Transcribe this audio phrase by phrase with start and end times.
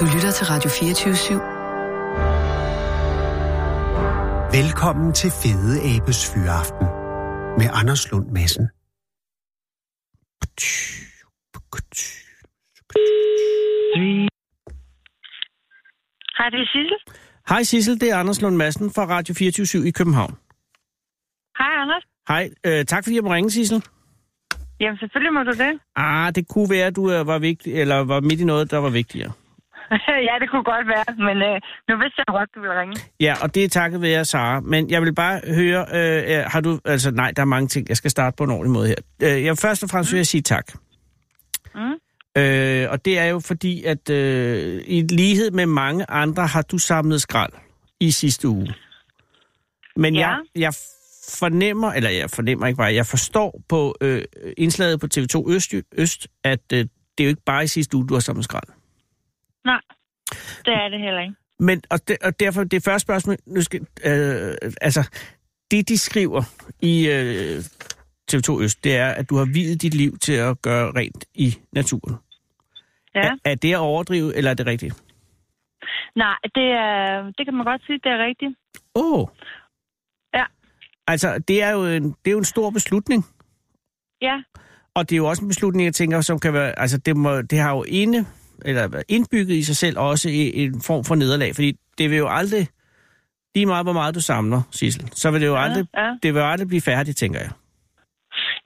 [0.00, 1.34] Du lytter til Radio 24 /7.
[4.56, 6.86] Velkommen til Fede Abes Fyraften
[7.58, 8.68] med Anders Lund Madsen.
[16.38, 16.98] Hej, det er Sissel.
[17.48, 20.34] Hej Sissel, det er Anders Lund Madsen fra Radio 24 i København.
[21.58, 22.04] Hej, Anders.
[22.28, 23.82] Hej, øh, tak fordi jeg må ringe, Sissel.
[24.80, 25.80] Jamen, selvfølgelig må du det.
[25.96, 28.78] Ah, det kunne være, at du øh, var, vigtig, eller var midt i noget, der
[28.78, 29.32] var vigtigere.
[30.28, 32.96] ja, det kunne godt være, men øh, nu vidste jeg godt, du ville ringe.
[33.20, 34.60] Ja, og det er takket være Sara.
[34.60, 36.78] Men jeg vil bare høre, øh, har du...
[36.84, 37.88] Altså nej, der er mange ting.
[37.88, 38.94] Jeg skal starte på en ordentlig måde her.
[39.22, 40.66] Øh, jeg først og fremmest vil jeg sige tak.
[41.74, 41.80] Mm.
[42.42, 46.78] Øh, og det er jo fordi, at øh, i lighed med mange andre har du
[46.78, 47.52] samlet skrald
[48.00, 48.74] i sidste uge.
[49.96, 50.20] Men Ja.
[50.28, 50.72] jeg, jeg
[51.38, 54.22] fornemmer, eller jeg fornemmer ikke bare, jeg forstår på øh,
[54.56, 58.06] indslaget på TV2 Øst, Øst at øh, det er jo ikke bare i sidste uge,
[58.08, 58.68] du har samlet skrald.
[59.64, 59.80] Nej,
[60.64, 61.34] det er det heller ikke.
[61.58, 65.10] Men, og, de, og derfor, det første spørgsmål, nu skal, øh, altså,
[65.70, 66.42] det de skriver
[66.82, 67.58] i øh,
[68.32, 71.54] TV2 Øst, det er, at du har videt dit liv til at gøre rent i
[71.72, 72.16] naturen.
[73.14, 73.20] Ja.
[73.20, 75.02] Er, er det at overdrive, eller er det rigtigt?
[76.16, 78.58] Nej, det, er, det kan man godt sige, det er rigtigt.
[78.94, 79.20] Åh.
[79.20, 79.28] Oh.
[80.34, 80.44] Ja.
[81.06, 83.24] Altså, det er, jo en, det er jo en stor beslutning.
[84.22, 84.42] Ja,
[84.94, 86.78] Og det er jo også en beslutning, jeg tænker, som kan være...
[86.78, 88.26] Altså, det, må, det har jo inde,
[88.64, 91.54] eller indbygget i sig selv også i en form for nederlag.
[91.54, 92.64] Fordi det vil jo aldrig...
[93.56, 96.08] Lige meget, hvor meget du samler, Sissel, så vil det jo aldrig, ja.
[96.22, 97.52] det vil jo aldrig blive færdigt, tænker jeg.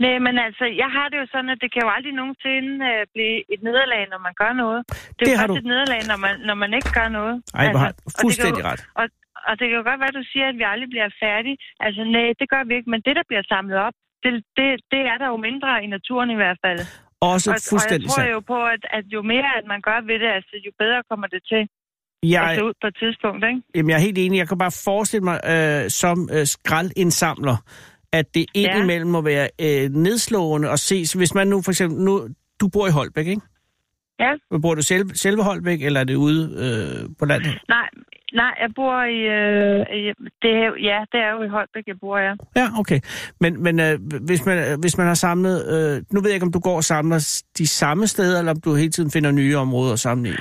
[0.04, 3.00] Nej, men altså, jeg har det jo sådan, at det kan jo aldrig nogensinde øh,
[3.14, 4.80] blive et nederlag, når man gør noget.
[4.88, 7.08] Det er Det jo har først du- et nederlag, når man, når man ikke gør
[7.18, 7.34] noget.
[7.60, 8.80] Ej, du har og fuldstændig jo, ret.
[9.00, 9.06] Og,
[9.48, 11.56] og det kan jo godt være, at du siger, at vi aldrig bliver færdige.
[11.86, 12.90] Altså, nej, det gør vi ikke.
[12.94, 16.30] Men det, der bliver samlet op, det, det, det er der jo mindre i naturen
[16.36, 16.80] i hvert fald.
[17.20, 19.98] Også Og, og jeg fuldstændig tror jo på, at, at jo mere at man gør
[20.10, 21.68] ved det, altså, jo bedre kommer det til at
[22.30, 23.62] Jeg, se ud på et tidspunkt, ikke?
[23.74, 24.38] jamen, jeg er helt enig.
[24.38, 27.56] Jeg kan bare forestille mig øh, som øh, skraldindsamler,
[28.12, 31.18] at det indimellem må være øh, nedslående at se.
[31.18, 31.98] Hvis man nu for eksempel...
[31.98, 32.28] Nu,
[32.60, 33.42] du bor i Holbæk, ikke?
[34.20, 34.32] Ja.
[34.62, 37.52] Bor du selv, selve Holbæk, eller er det ude øh, på landet?
[37.68, 37.88] Nej,
[38.32, 39.18] nej, jeg bor i...
[39.18, 42.34] Øh, det er, ja, det er jo i Holbæk, jeg bor, ja.
[42.56, 43.00] Ja, okay.
[43.40, 45.56] Men, men øh, hvis, man, hvis man har samlet...
[45.74, 48.60] Øh, nu ved jeg ikke, om du går og samler de samme steder, eller om
[48.60, 50.34] du hele tiden finder nye områder at samle i.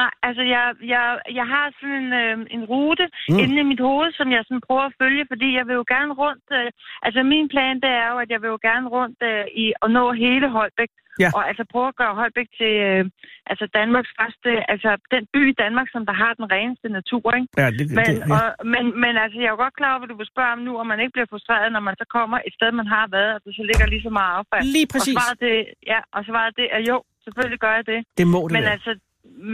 [0.00, 1.04] Nej, altså jeg, jeg,
[1.38, 3.38] jeg har sådan en, øh, en rute Mm.
[3.42, 6.12] inde i mit hoved, som jeg sådan prøver at følge, fordi jeg vil jo gerne
[6.22, 6.46] rundt...
[6.58, 6.68] Øh,
[7.06, 9.88] altså min plan, det er jo, at jeg vil jo gerne rundt øh, i at
[9.96, 10.92] nå hele Holbæk.
[11.24, 11.30] Ja.
[11.36, 13.02] Og altså prøve at gøre Holbæk til øh,
[13.50, 14.50] altså Danmarks første...
[14.72, 17.48] Altså den by i Danmark, som der har den reneste natur, ikke?
[17.60, 18.34] Ja, det, Men, det, ja.
[18.36, 18.44] og,
[18.74, 20.72] men, men altså, jeg er jo godt klar over, hvad du vil spørge om nu,
[20.82, 23.40] om man ikke bliver frustreret, når man så kommer et sted, man har været, og
[23.44, 24.64] der så ligger lige så meget affald.
[24.76, 25.14] Lige præcis.
[25.16, 25.56] Og svaret det,
[25.92, 28.00] ja, og svaret det er jo, selvfølgelig gør jeg det.
[28.20, 28.72] Det må det Men være.
[28.76, 28.92] altså,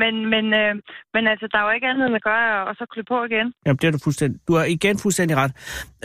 [0.02, 0.74] men, men, øh,
[1.14, 3.46] men altså, der er jo ikke andet end at gøre, og så klø på igen.
[3.66, 4.40] Jamen, det er du fuldstændig.
[4.48, 5.52] Du har igen fuldstændig ret.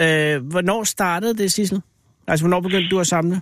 [0.04, 1.82] Øh, hvornår startede det, Sissel?
[2.28, 3.36] Altså, hvornår begyndte du at samle?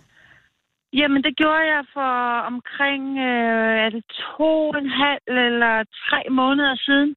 [1.00, 2.14] Jamen, det gjorde jeg for
[2.52, 5.74] omkring, øh, er det to og en halv eller
[6.08, 7.16] tre måneder siden,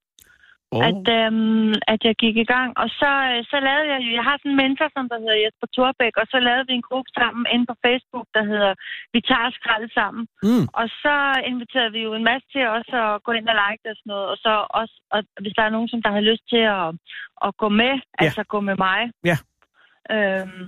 [0.77, 0.87] Oh.
[0.89, 2.71] at, øhm, at jeg gik i gang.
[2.83, 5.43] Og så, øh, så lavede jeg jo, jeg har sådan en mentor, som der hedder
[5.43, 8.73] Jesper Thorbæk, og så lavede vi en gruppe sammen inde på Facebook, der hedder
[9.15, 10.25] Vi tager skrald sammen.
[10.49, 10.67] Mm.
[10.81, 11.17] Og så
[11.51, 14.11] inviterede vi jo en masse til også at gå ind og like det og sådan
[14.15, 14.27] noget.
[14.33, 16.89] Og så også, og hvis der er nogen, som der har lyst til at,
[17.47, 18.25] at gå med, ja.
[18.25, 19.01] altså gå med mig.
[19.31, 19.37] Ja.
[20.15, 20.65] Øhm,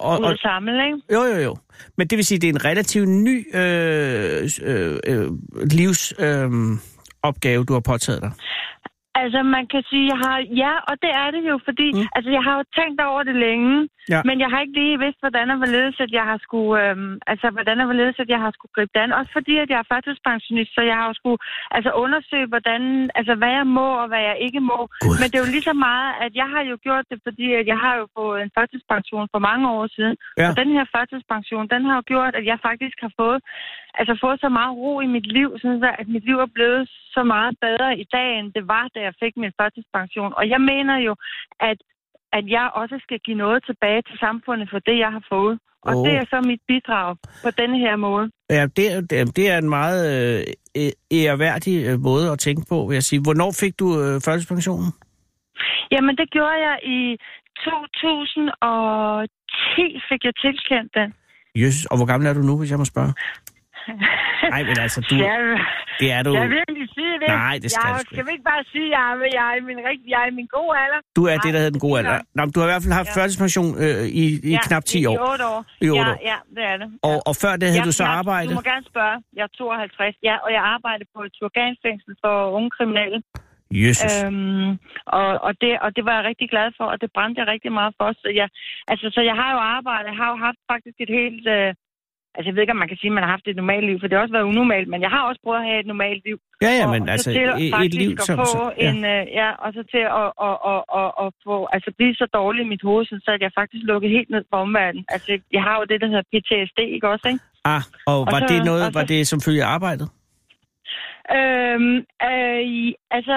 [0.00, 0.38] Og, ud og, at
[0.86, 0.98] ikke?
[1.12, 1.56] jo, jo, jo.
[1.98, 5.30] Men det vil sige, det er en relativt ny øh, øh, øh,
[5.70, 6.78] livsopgave, øh,
[7.22, 8.32] opgave, du har påtaget dig.
[9.14, 12.06] Altså, man kan sige, jeg har, ja, og det er det jo, fordi, Mm.
[12.16, 14.20] altså, jeg har jo tænkt over det længe, Ja.
[14.28, 17.46] men jeg har ikke lige vidst, hvordan og hvorledes, at jeg har skulle, øhm, altså,
[17.56, 19.12] hvordan og hvorledes, at jeg har skulle gribe det an.
[19.20, 21.38] Også fordi, at jeg er førtidspensionist, så jeg har jo skulle,
[21.76, 22.82] altså, undersøge, hvordan,
[23.18, 24.78] altså, hvad jeg må og hvad jeg ikke må.
[25.04, 25.16] God.
[25.20, 27.66] Men det er jo lige så meget, at jeg har jo gjort det, fordi at
[27.72, 30.14] jeg har jo fået en førtidspension for mange år siden.
[30.40, 30.48] Ja.
[30.48, 33.40] Og den her førtidspension, den har jo gjort, at jeg faktisk har fået,
[34.00, 36.82] altså fået så meget ro i mit liv, sådan så, at mit liv er blevet
[37.16, 40.30] så meget bedre i dag, end det var, da jeg fik min førtidspension.
[40.38, 41.12] Og jeg mener jo,
[41.70, 41.78] at,
[42.38, 45.58] at jeg også skal give noget tilbage til samfundet for det, jeg har fået.
[45.88, 46.06] Og oh.
[46.06, 48.26] det er så mit bidrag på denne her måde.
[48.50, 50.40] Ja, det, er- det, det er en meget øh,
[51.20, 53.22] æreværdig øh, måde at tænke på, vil jeg sige.
[53.22, 54.90] Hvornår fik du øh, førtidspensionen?
[55.94, 57.00] Jamen, det gjorde jeg i
[57.64, 61.08] 2010, fik jeg tilkendt den.
[61.62, 63.12] Jesus, og hvor gammel er du nu, hvis jeg må spørge?
[64.54, 65.36] Nej, men altså, du, jeg,
[66.00, 66.30] det er du...
[66.36, 67.28] jeg vil virkelig sige det.
[67.42, 69.62] Nej, det skal jeg, du Skal vi ikke bare sige, at jeg, er- jeg, er
[69.70, 71.00] min rigtig, jeg er min gode alder?
[71.18, 72.18] Du er det, der Nej, hedder den gode er alder.
[72.36, 73.16] Nå, du har i hvert fald haft Ja.
[73.18, 75.16] førtidspension øh, i, i knap 10 i, år.
[75.16, 75.60] I 8 år.
[75.86, 76.16] I otte ja, år.
[76.30, 76.88] Ja, det er det.
[77.08, 78.50] Og, og før det havde Ja, du så jeg, arbejdet?
[78.50, 79.16] Du må gerne spørge.
[79.38, 80.16] Jeg er 52.
[80.28, 83.18] Ja, og jeg arbejder på et turganfængsel for unge kriminelle.
[83.86, 84.14] Jesus.
[84.24, 84.70] Øhm,
[85.18, 87.72] og, og, det, og det var jeg rigtig glad for, og det brændte jeg rigtig
[87.78, 88.08] meget for.
[88.22, 88.48] Så jeg,
[88.92, 91.46] altså, så jeg har jo arbejdet, jeg har jo haft faktisk et helt...
[91.58, 91.70] Øh,
[92.34, 93.96] altså jeg ved ikke, om man kan sige, at man har haft et normalt liv,
[94.00, 96.22] for det har også været unormalt, men jeg har også prøvet at have et normalt
[96.28, 96.36] liv.
[96.66, 97.42] ja, ja, men og altså til
[97.86, 98.38] et, liv som...
[98.38, 98.90] få så- ja.
[98.90, 102.26] en, øh, ja, og så til at, at, at, at, at få, altså blive så
[102.38, 105.04] dårlig i mit hoved, så at jeg faktisk lukket helt ned for omverdenen.
[105.14, 107.40] Altså, jeg har jo det, der hedder PTSD, ikke også, ikke?
[107.74, 110.08] Ah, og var og så- det noget, og så- var det som følge af arbejdet?
[111.38, 111.96] Øhm,
[112.28, 113.34] øh, altså,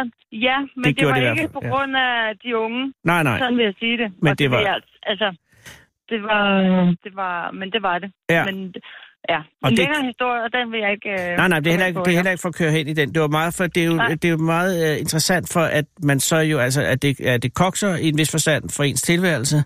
[0.48, 1.70] ja, men Det det, det var det ikke på ja.
[1.70, 2.94] grund af de unge.
[3.04, 3.38] Nej, nej.
[3.40, 4.12] Sådan vil jeg sige det.
[4.22, 4.82] Men Og det var-
[5.12, 5.28] altså,
[6.10, 6.46] det var,
[7.04, 8.12] det var, men det var det.
[8.30, 8.46] Ja.
[8.46, 8.74] Men,
[9.30, 9.38] ja.
[9.38, 11.10] Og Og det- længere historie, og den vil jeg ikke...
[11.32, 12.72] Øh, Nej, nej, det er heller ikke, på det er heller ikke for at køre
[12.72, 13.14] hen i den.
[13.14, 14.08] Det var meget, for det er jo, Nej.
[14.10, 17.44] det er jo meget uh, interessant for, at man så jo, altså, at det, at
[17.44, 19.58] det kokser i en vis forstand for ens tilværelse.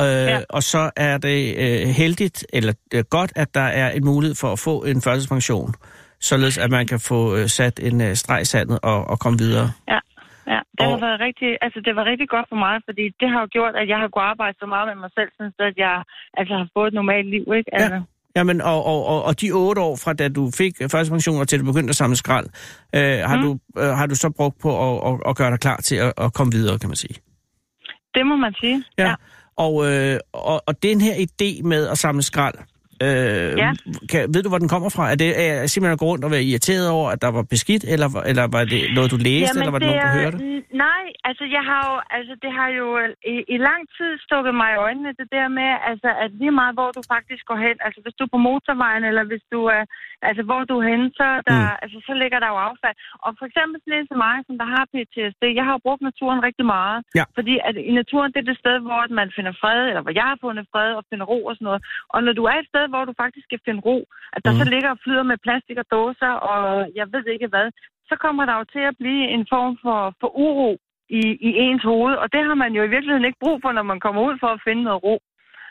[0.00, 0.40] Øh, Ja.
[0.48, 4.52] Og så er det øh, heldigt, eller øh, godt, at der er en mulighed for
[4.52, 5.74] at få en førtidspension,
[6.20, 9.38] således at man kan få øh, sat en øh, streg i sandet og, og komme
[9.38, 9.70] videre.
[9.88, 9.98] Ja,
[10.52, 10.60] ja.
[10.78, 13.40] Det, Og- har været rigtig, altså, det var rigtig godt for mig, fordi det har
[13.44, 15.76] jo gjort, at jeg har kunnet arbejde så meget med mig selv, sådan så at
[15.86, 15.94] jeg
[16.38, 17.44] altså, har fået et normalt liv.
[17.58, 17.70] Ikke?
[17.74, 18.02] Altså,
[18.36, 21.60] Jamen, og, og, og, og de otte år fra da du fik førtidspension og til
[21.60, 22.46] du begyndte at samle skrald,
[22.94, 23.42] øh, har, Mm.
[23.42, 23.50] du,
[23.80, 26.32] øh, har du så brugt på at, at, at gøre dig klar til at, at
[26.34, 27.16] komme videre, kan man sige.
[28.14, 28.84] Det må man sige.
[28.98, 29.14] Ja.
[29.56, 32.64] Og, øh, og, og den her idé med at samle skrald, øh,
[33.00, 33.70] Ja.
[34.10, 35.10] kan, ved du, hvor den kommer fra?
[35.12, 37.84] Er det er simpelthen at gå rundt og være irriteret over, at der var beskidt,
[37.84, 40.56] eller, eller var det noget, du læste, eller var det, noget, du hørte?
[40.84, 44.54] Nej, altså jeg har jo, altså det har jo øh, i, i lang tid stukket
[44.60, 47.76] mig i øjnene, det der med, altså at lige meget hvor du faktisk går hen,
[47.86, 49.82] altså hvis du er på motorvejen, eller hvis du er,
[50.28, 51.82] altså hvor du er henne, så, der, mm.
[51.82, 52.96] altså, så ligger der jo affald.
[53.24, 56.02] Og for eksempel sådan en som mig, som der har PTSD, jeg har jo brugt
[56.08, 56.98] naturen rigtig meget.
[57.18, 57.24] Ja.
[57.38, 60.26] Fordi at i naturen, det er det sted, hvor man finder fred, eller hvor jeg
[60.30, 61.82] har fundet fred og finder ro og sådan noget.
[62.14, 63.98] Og når du er et sted, hvor du faktisk skal finde ro,
[64.34, 64.58] at der Mhm.
[64.58, 64.64] mm.
[64.64, 66.64] så ligger og flyder med plastik og dåser, og
[66.98, 67.68] jeg ved ikke hvad,
[68.08, 70.70] så kommer der jo til at blive en form for, for uro
[71.08, 72.14] i, i ens hoved.
[72.22, 74.46] Og det har man jo i virkeligheden ikke brug for, når man kommer ud for
[74.46, 75.16] at finde noget ro.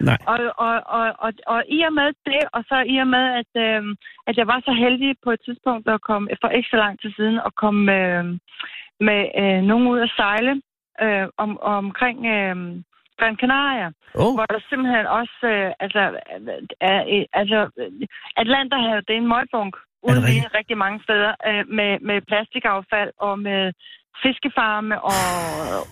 [0.01, 0.17] Nej.
[0.31, 3.51] Og, og, og, og, og i og med det, og så i og med, at,
[3.65, 3.83] øh,
[4.27, 7.12] at jeg var så heldig på et tidspunkt at komme, for ikke så lang tid
[7.17, 8.25] siden, at komme øh,
[9.00, 10.62] med øh, nogen ud at sejle
[11.03, 12.56] øh, om, omkring øh,
[13.19, 13.89] Gran Canaria
[14.21, 16.39] Oh, hvor der simpelthen også, øh, altså, er,
[16.89, 17.91] er, altså, øh,
[18.41, 19.73] Atlanterhavet, det er en møgbunk
[20.03, 23.62] Er det ude i rigtig mange steder, øh, med, med plastikaffald og med
[24.23, 25.19] fiskefarme og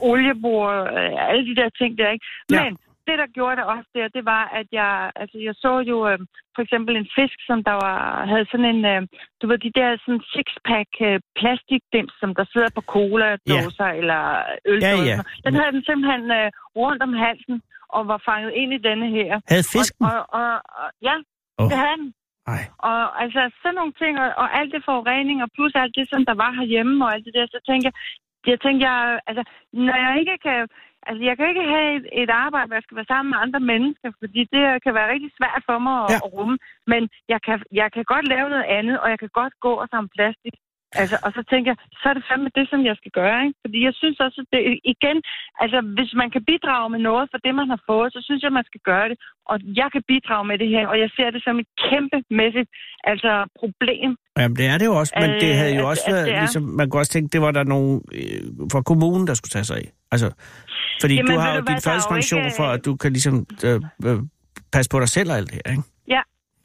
[0.10, 2.26] oliebor, øh, alle de der ting der, ikke?
[2.52, 2.64] Ja.
[2.64, 2.72] Men
[3.08, 6.20] det, der gjorde det også der, det var, at jeg, altså, jeg så jo øh,
[6.56, 8.00] for eksempel en fisk, som der var,
[8.32, 9.02] havde sådan en, øh,
[9.40, 14.00] du ved, de der sådan six-pack øh, plastikdims, som der sidder på cola-dåser ja.
[14.00, 14.22] eller
[14.72, 15.06] øldåser.
[15.12, 15.18] Ja, ja.
[15.46, 16.48] Den havde den simpelthen øh,
[16.82, 17.58] rundt om halsen
[17.96, 19.32] og var fanget ind i denne her.
[19.52, 20.06] havde fisken?
[20.06, 21.16] Og, og, og, og ja,
[21.60, 22.10] Åh, det havde den.
[22.52, 22.64] nej.
[22.90, 26.22] Og altså sådan nogle ting, og, og alt det forurening, og plus alt det, som
[26.30, 27.98] der var herhjemme, og alt det der, så tænker jeg,
[28.54, 29.44] jeg tænker, jeg, altså,
[29.88, 30.60] når jeg ikke kan,
[31.08, 33.62] altså, jeg kan ikke have et, et arbejde, hvor jeg skal være sammen med andre
[33.72, 36.18] mennesker, fordi det kan være rigtig svært for mig at, Ja.
[36.26, 36.58] at rumme,
[36.92, 37.02] men
[37.34, 40.12] jeg kan, jeg kan godt lave noget andet, og jeg kan godt gå og samle
[40.18, 40.56] plastik.
[41.02, 43.60] Altså, og så tænker jeg, så er det fandme det, som jeg skal gøre, ikke?
[43.66, 44.62] Fordi jeg synes også, at det,
[44.94, 45.18] igen,
[45.64, 48.52] altså, hvis man kan bidrage med noget for det, man har fået, så synes jeg,
[48.60, 49.18] man skal gøre det.
[49.52, 52.70] Og jeg kan bidrage med det her, og jeg ser det som et kæmpemæssigt
[53.12, 54.10] altså, problem.
[54.40, 56.30] Jamen, det er det jo også, men Øh, det havde jo at- også at været,
[56.36, 56.40] er.
[56.44, 58.42] ligesom, man kunne også tænke, det var der nogen øh,
[58.74, 59.88] fra kommunen, der skulle tage sig af.
[60.14, 60.28] Altså,
[61.02, 63.36] fordi Jamen, du har jo din førtidspension ikke- for, at du kan ligesom
[63.66, 64.20] øh, øh,
[64.74, 65.84] passe på dig selv og alt det her, ikke?
[66.16, 66.22] Ja,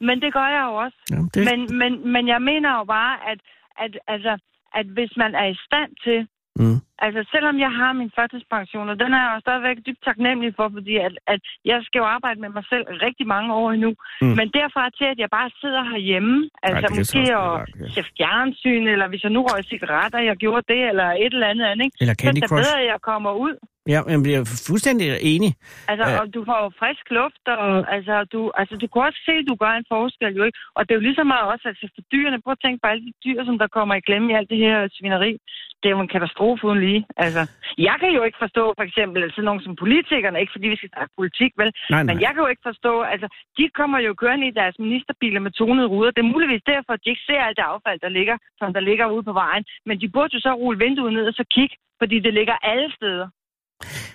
[0.07, 0.97] men det gør jeg jo også.
[1.11, 3.39] Ja, det, Men, men, men jeg mener jo bare, at,
[3.83, 4.33] at, altså,
[4.79, 6.19] at hvis man er i stand til,
[6.61, 6.77] mm.
[7.05, 10.67] Altså selvom jeg har min førtidspension, og den er jeg jo stadigvæk dybt taknemmelig for,
[10.77, 11.41] fordi at, at
[11.71, 13.91] jeg skal jo arbejde med mig selv rigtig mange år endnu.
[14.21, 14.35] Mm.
[14.39, 17.89] Men derfra til, at jeg bare sidder herhjemme, altså så måske og ja.
[17.93, 21.65] ser fjernsyn, eller hvis jeg nu røg cigaretter, jeg gjorde det, eller et eller andet
[21.71, 21.97] andet, ikke?
[22.01, 22.61] Eller så Candy er det Crush.
[22.61, 23.55] bedre, at jeg kommer ud.
[23.93, 23.99] Ja,
[24.33, 25.51] jeg er fuldstændig enig.
[25.91, 29.33] Altså, og du får jo frisk luft, og altså, du, altså, du kan også se,
[29.41, 30.59] at du gør en forskel, jo ikke?
[30.75, 32.87] Og det er jo lige så meget også, altså, for dyrene, prøv at tænke på
[32.91, 35.33] alle de dyr, som der kommer i klemme i alt det her svineri.
[35.79, 37.03] Det er jo en katastrofe uden lige.
[37.25, 37.41] Altså,
[37.87, 40.93] jeg kan jo ikke forstå, for eksempel, sådan nogen som politikerne, ikke fordi vi skal
[40.95, 41.71] snakke politik, vel?
[41.93, 42.23] Nej, Men nej.
[42.25, 43.27] jeg kan jo ikke forstå, altså,
[43.57, 46.11] de kommer jo kørende i deres ministerbiler med tonede ruder.
[46.11, 48.87] Det er muligvis derfor, at de ikke ser alt det affald, der ligger, som der
[48.89, 49.63] ligger ude på vejen.
[49.87, 52.89] Men de burde jo så rulle vinduet ned og så kigge, fordi det ligger alle
[52.99, 53.27] steder.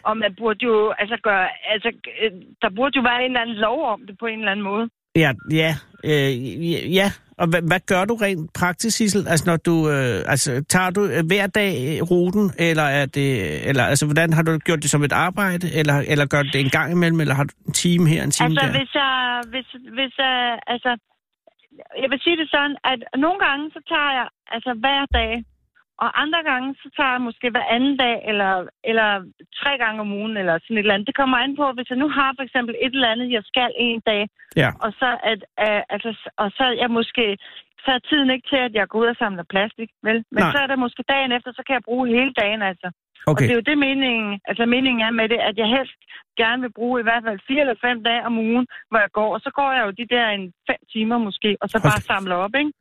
[0.09, 1.89] Og man burde jo, altså gøre, altså,
[2.23, 4.69] øh, der burde jo være en eller anden lov om det på en eller anden
[4.73, 4.91] måde.
[5.17, 5.31] Ja,
[5.63, 5.71] ja,
[6.05, 7.09] øh, ja.
[7.43, 9.29] Og hvad, hvad gør du rent praktisk, Sissel?
[9.29, 13.29] Altså, når du, øh, altså, tager du øh, hver dag øh, ruten, eller er det,
[13.69, 16.61] eller, altså, hvordan har du gjort det som et arbejde, eller, eller gør du det
[16.61, 18.73] en gang imellem, eller har du en time her, en time Altså, der?
[18.79, 19.13] hvis jeg,
[19.53, 19.69] hvis,
[19.99, 20.91] hvis jeg, altså,
[22.03, 25.31] jeg vil sige det sådan, at nogle gange, så tager jeg, altså hver dag,
[26.03, 28.53] og andre gange, så tager jeg måske hver anden dag, eller,
[28.91, 29.09] eller
[29.61, 31.07] tre gange om ugen, eller sådan et eller andet.
[31.11, 33.71] Det kommer an på, hvis jeg nu har for eksempel et eller andet, jeg skal
[33.77, 34.23] en dag,
[34.63, 36.11] Ja, og så, at, uh, altså,
[36.43, 37.27] og så jeg måske,
[37.85, 40.19] så er tiden ikke til, at jeg går ud og samler plastik, vel?
[40.35, 40.53] Men Nej.
[40.53, 42.89] så er der måske dagen efter, så kan jeg bruge hele dagen, altså.
[43.27, 43.45] Og okay.
[43.45, 46.01] det er jo det meningen, altså meningen er med det, at jeg helst
[46.43, 49.31] gerne vil bruge i hvert fald fire eller fem dage om ugen, hvor jeg går.
[49.35, 52.01] Og så går jeg jo de der en fem timer måske, og så Hold bare
[52.11, 52.73] samler op, ikke?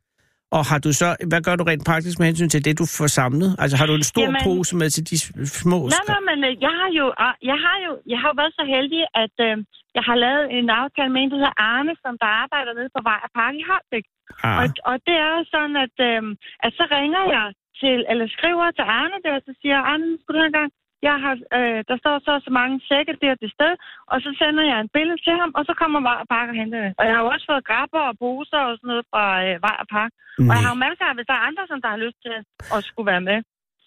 [0.56, 3.08] Og har du så, hvad gør du rent praktisk med hensyn til det, du får
[3.20, 3.50] samlet?
[3.62, 5.16] Altså, har du en stor Jamen- pose med til de
[5.62, 5.78] små?
[5.94, 8.54] Nej, nej, men øh, jeg har jo, ah, jeg har jo, jeg har jo været
[8.60, 9.54] så heldig, at øh,
[9.96, 13.00] jeg har lavet en aftale med en, der hedder Arne, som der arbejder nede på
[13.08, 14.06] Vej og Park i Holbæk.
[14.46, 16.22] Ah, Og, og det er jo sådan, at, øh,
[16.64, 17.46] at så ringer jeg
[17.80, 20.70] til, eller skriver til Arne der, og så siger Arne, skulle du have en gang,
[21.08, 23.72] jeg har, øh, der står så så mange sække der til sted,
[24.12, 26.56] og så sender jeg en billede til ham, og så kommer Vej og Park og
[26.60, 26.92] henter det.
[26.98, 29.76] Og jeg har jo også fået grapper og poser og sådan noget fra øh, Vej
[29.82, 30.10] og Park.
[30.48, 32.36] Og jeg har jo masser af, hvis der er andre, som der har lyst til
[32.76, 33.38] at skulle være med.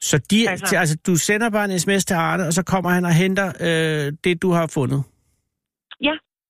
[0.10, 3.04] Så de, altså- altså, du sender bare en sms til Arne, og så kommer han
[3.10, 5.02] og henter øh, det, du har fundet?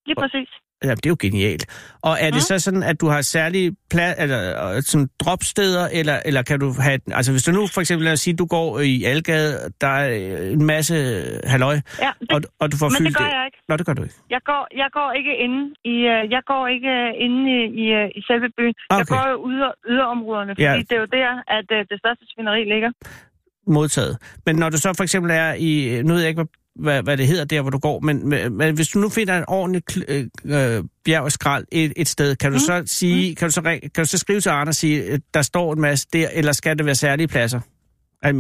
[0.07, 0.50] Lige præcis.
[0.84, 1.65] Ja, det er jo genialt.
[2.01, 2.39] Og er det Mm.
[2.50, 4.41] så sådan, at du har særlige pla- eller,
[4.75, 7.00] øh, sådan dropsteder, eller, eller kan du have...
[7.12, 10.10] Altså hvis du nu for eksempel, lad os sige, du går i Algade, der er
[10.10, 10.96] øh, en masse
[11.43, 13.57] halløj, Ja, det, og, og du får men fyldt det gør jeg ikke.
[13.69, 14.15] Nå, det gør du ikke.
[14.29, 15.60] Jeg går, jeg går ikke inde
[15.93, 18.74] i, øh, jeg går ikke øh, inde i, i, øh, i selve byen.
[18.89, 19.15] Jeg Okay.
[19.15, 20.74] går jo yder, yderområderne, fordi Ja.
[20.89, 22.91] det er jo der, at øh, det største svineri ligger.
[23.67, 24.17] Modtaget.
[24.46, 26.01] Men når du så for eksempel er i...
[26.05, 26.46] Nu ved jeg ikke,
[26.79, 28.15] hvad, hvad, det hedder der, hvor du går, men,
[28.57, 32.36] men, hvis du nu finder en ordentlig øh, øh, bjerg og skrald et, et sted,
[32.36, 32.60] kan du Mm.
[32.69, 33.36] så sige...
[33.36, 33.62] Kan du så,
[33.96, 36.51] kan du så skrive til Arne og sige, øh, der står en masse der, eller
[36.51, 37.60] skal det være særlige pladser?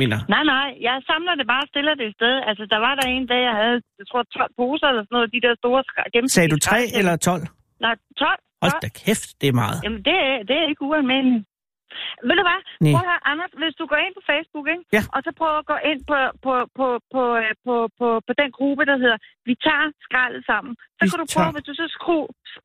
[0.01, 0.19] Mener.
[0.35, 2.33] Nej, nej, jeg samler det bare og stiller det et sted.
[2.49, 5.29] Altså, der var der en dag, jeg havde, jeg tror, 12 poser eller sådan noget,
[5.35, 6.99] de der store skra- Sagde du 3 skraldespande.
[6.99, 7.41] eller 12?
[7.85, 8.39] Nej, 12.
[8.63, 8.81] Hold 12.
[8.85, 9.77] da kæft, det er meget.
[9.85, 11.43] Jamen, det er, det er ikke ualmindeligt.
[12.27, 12.59] Ved du hvad?
[12.83, 12.91] Nej.
[12.93, 14.83] Prøv at høre, Anders, hvis du går ind på Facebook, ikke?
[14.95, 15.01] Ja.
[15.15, 18.49] og så prøver at gå ind på, på, på, på, øh, på, på, på den
[18.57, 19.17] gruppe, der hedder
[19.49, 20.73] Vi tager skraldet sammen.
[20.97, 22.17] Så Vi kan du tager- prøve, hvis du så skru,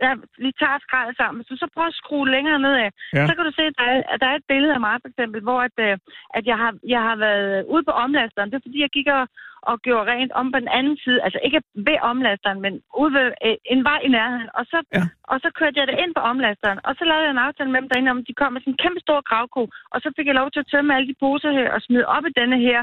[0.05, 0.13] ja,
[0.45, 1.37] Vi tager skraldet sammen.
[1.41, 3.25] Hvis du så prøver at skrue længere nedad, Ja.
[3.29, 5.09] så kan du se, at der er, at der er et billede af mig, for
[5.13, 5.95] eksempel, hvor at, øh,
[6.39, 8.49] at jeg, har, jeg har været ude på omlasteren.
[8.51, 9.25] Det er fordi, jeg gik og,
[9.71, 11.19] og gjorde rent om på den anden side.
[11.27, 14.49] Altså ikke ved omlasteren, men ude ved øh, en vej i nærheden.
[14.59, 15.05] Og så, Ja.
[15.33, 16.79] og så kørte jeg det ind på omlasteren.
[16.87, 18.83] Og så lavede jeg en aftale med dem derinde, om de kom med sådan en
[18.85, 19.63] kæmpe stor gravko.
[19.95, 22.25] Og så fik jeg lov til at tømme alle de poser her og smide op
[22.31, 22.81] i denne her,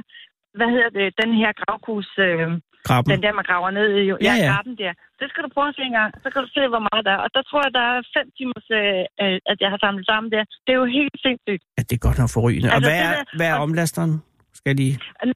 [0.57, 2.47] hvad hedder det, den her gravkos, øh,
[2.87, 3.09] Krabben.
[3.13, 4.01] den der, man graver ned i.
[4.11, 4.15] Jo.
[4.27, 4.47] Ja, ja.
[4.51, 4.93] graven der.
[5.19, 6.11] Det skal du prøve at se en gang.
[6.23, 7.21] Så kan du se, hvor meget der er.
[7.25, 10.27] Og der tror jeg, der er fem timers, øh, øh, at jeg har samlet sammen
[10.35, 10.43] der.
[10.65, 11.63] Det er jo helt sindssygt.
[11.77, 12.67] Ja, det er godt nok forrygende.
[12.69, 14.13] Og Altså, hvad det er, der- hvad er og- omlasteren?
[14.59, 14.87] Skal de...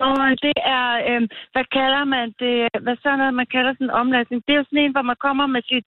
[0.01, 0.09] Nå,
[0.45, 1.21] det er, øh,
[1.53, 2.55] hvad kalder man det?
[2.85, 4.39] Hvad så noget, man kalder sådan en omlastning?
[4.45, 5.85] Det er jo sådan en, hvor man kommer med sit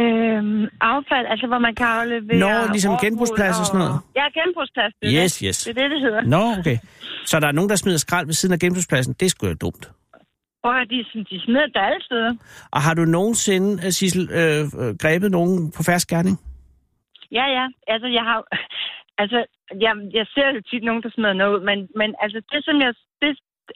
[0.00, 0.42] øh,
[0.92, 2.38] affald, altså hvor man kan aflevere...
[2.44, 3.96] Nå, ligesom genbrugsplads og sådan noget?
[4.20, 4.92] Ja, genbrugsplads.
[5.00, 5.46] Det Yes, det.
[5.46, 5.58] yes.
[5.64, 6.22] Det er det, det hedder.
[6.34, 6.76] Nå, okay.
[7.30, 9.12] Så der er nogen, der smider skrald ved siden af genbrugspladsen.
[9.20, 9.84] Det er sgu da dumt.
[10.68, 12.32] Og de, sådan- de smider det alle steder.
[12.74, 16.36] Og har du nogensinde, øh, Sissel, øh, øh, grebet nogen på færds gerning?
[17.38, 17.66] Ja, ja.
[17.92, 18.38] Altså, jeg har...
[19.22, 19.38] Altså,
[19.84, 22.76] jeg, jeg ser jo tit nogen, der smider noget ud, men, men altså, det, som
[22.84, 22.90] jeg,
[23.22, 23.30] det,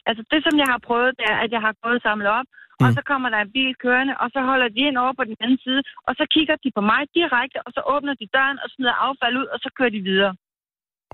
[0.09, 2.47] altså, det, som jeg har prøvet, det er, at jeg har gået og samlet op,
[2.49, 2.85] mm.
[2.85, 5.37] og så kommer der en bil kørende, og så holder de ind over på den
[5.43, 8.67] anden side, og så kigger de på mig direkte, og så åbner de døren og
[8.73, 10.33] smider affald ud, og så kører de videre.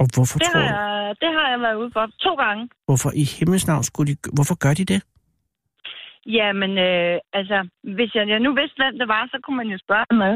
[0.01, 0.75] Og hvorfor Det tror har, du?
[0.75, 2.63] jeg, det har jeg været ude for to gange.
[2.89, 4.17] Hvorfor i himmels navn skulle de...
[4.37, 4.99] Hvorfor gør de det?
[6.37, 7.57] Jamen, øh, altså,
[7.95, 10.35] hvis jeg, jeg nu vidste, hvem det var, så kunne man jo spørge ad.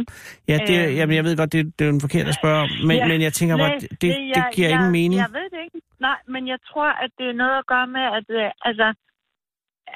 [0.52, 0.96] Ja, det, Øhm.
[0.98, 3.08] jamen, jeg ved godt, det, det er jo en forkert at spørge om, men, Ja,
[3.08, 5.20] men jeg tænker bare, Nej, det, det, jeg- det giver jeg, ingen mening.
[5.26, 5.80] Jeg ved det ikke.
[6.08, 8.88] Nej, men jeg tror, at det er noget at gøre med, at øh, altså,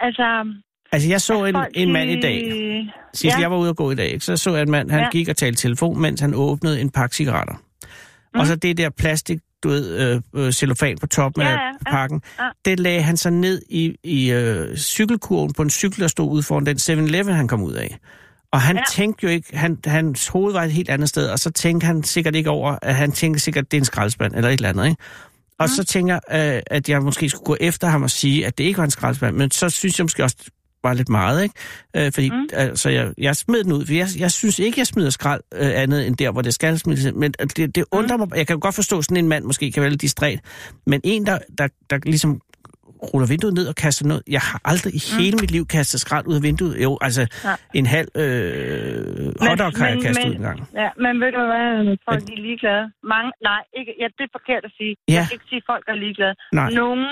[0.08, 0.28] altså...
[0.92, 2.38] Altså, jeg så en, folk, en mand i dag.
[3.14, 3.42] Sidst Ja.
[3.42, 5.10] jeg var ude og gå i dag, ikke, så så jeg en mand, han Ja.
[5.10, 7.54] gik og talte telefon, mens han åbnede en pakke cigaretter.
[8.34, 8.40] Mm.
[8.40, 9.98] Og så det der plastik, du ved,
[10.36, 11.92] øh, øh, cellofan på toppen Ja, af ja, ja.
[11.92, 12.50] pakken, Ja.
[12.66, 16.44] det lagde han så ned i, i øh, cykelkurven på en cykel, der stod ude
[16.44, 17.98] foran den 7-Eleven, han kom ud af.
[18.52, 18.82] Og han ja.
[18.92, 22.04] Tænkte jo ikke, han, hans hoved var et helt andet sted, og så tænkte han
[22.04, 24.70] sikkert ikke over, at han tænkte sikkert, at det er en skraldespand eller et eller
[24.70, 25.02] andet, ikke?
[25.60, 25.68] Og Mm.
[25.76, 28.64] så tænker jeg, øh, at jeg måske skulle gå efter ham og sige, at det
[28.64, 30.36] ikke var en skraldespand, men så synes jeg måske også,
[30.86, 31.56] var lidt meget, ikke?
[31.98, 32.36] Øh, fordi mm.
[32.36, 32.48] Mm.
[32.54, 35.72] altså, jeg, jeg smed den ud, for jeg, jeg synes ikke, jeg smider skrald øh,
[35.82, 37.14] andet end der, hvor det skal smides.
[37.16, 39.82] Men det, det undrer mig, jeg kan jo godt forstå, sådan en mand måske kan
[39.82, 40.40] være lidt distræt,
[40.86, 42.42] men en, der, der, der ligesom
[43.14, 44.24] ruller vinduet ned og kaster noget.
[44.36, 45.20] Jeg har aldrig i Mm.
[45.22, 46.84] hele mit liv kastet skrald ud af vinduet.
[46.84, 47.58] Jo, altså Nej.
[47.80, 50.58] en halv øh, hotdog har jeg men- kastet men- ud en gang.
[50.82, 51.68] Ja, men ved du hvad,
[52.10, 52.84] folk de er ligeglade.
[53.14, 54.94] Mange, nej, ikke, ja, det er forkert at sige.
[55.08, 55.14] Ja.
[55.14, 56.36] Jeg kan ikke sige, at folk er ligeglade.
[56.60, 56.70] Nej.
[56.82, 57.06] Nogen,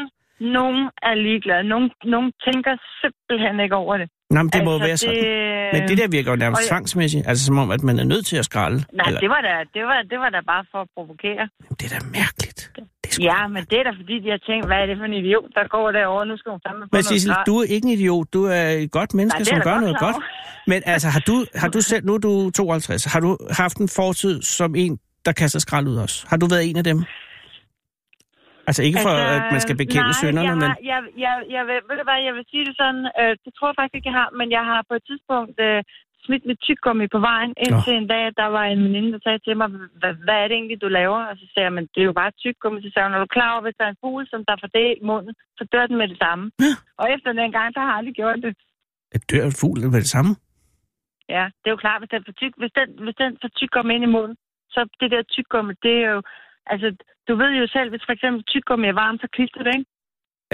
[0.58, 1.64] nogen er ligeglade.
[1.74, 4.08] Nogen, nogen tænker simpelthen ikke over det.
[4.30, 5.16] Nå, men det må jo være sådan.
[5.16, 7.28] Det, Men det der virker jo nærmest og tvangsmæssigt.
[7.30, 8.78] Altså som om, at man er nødt til at skralde.
[8.78, 11.44] Nej, Eller, det var, da, det, var, det var da bare for at provokere.
[11.80, 12.60] det er da mærkeligt.
[13.04, 15.06] Det er Ja, men det er da fordi, de har tænkt, hvad er det for
[15.06, 16.26] en idiot, der går derovre?
[16.26, 18.28] Nu skal hun få Men Sissel, du er ikke en idiot.
[18.34, 20.16] Du er et godt menneske, Nej, som gør godt noget godt.
[20.68, 23.90] Men altså, har du, har du selv, nu er du 52, har du haft en
[23.90, 26.26] fortid som en, der kaster skrald ud også?
[26.30, 26.98] Har du været en af dem?
[28.70, 30.70] Altså ikke for, altså, at man skal bekende nej, synderne, jeg men...
[30.72, 33.52] har, jeg, jeg, jeg, vil, ved du hvad, jeg vil sige det sådan, øh, det
[33.54, 35.82] tror jeg faktisk ikke, jeg har, men jeg har på et tidspunkt øh,
[36.26, 39.58] smidt mit tyggegummi på vejen, indtil en dag, der var en veninde, der sagde til
[39.58, 39.68] mig,
[40.02, 41.22] hvad, hvad er det egentlig, du laver?
[41.30, 42.78] Og så sagde jeg, men det er jo bare tyggegummi.
[42.82, 44.70] Så sagde hun, er du klar over, hvis der er en fugl, som der får
[44.78, 46.46] det i munden, så dør den med det samme.
[46.66, 46.74] Ja.
[47.02, 48.54] Og efter den gang, der har jeg aldrig gjort det.
[49.16, 50.32] At dør en fugl med det samme?
[51.36, 53.94] Ja, det er jo klart, hvis den får, tyg, hvis den, hvis den får tyggegummi
[53.96, 54.38] ind i munden,
[54.74, 56.22] så det der tyggegummi, det er jo,
[56.72, 56.88] altså,
[57.28, 59.90] du ved jo selv, hvis for eksempel tyggegummi er varmt, så klistrer det, ikke?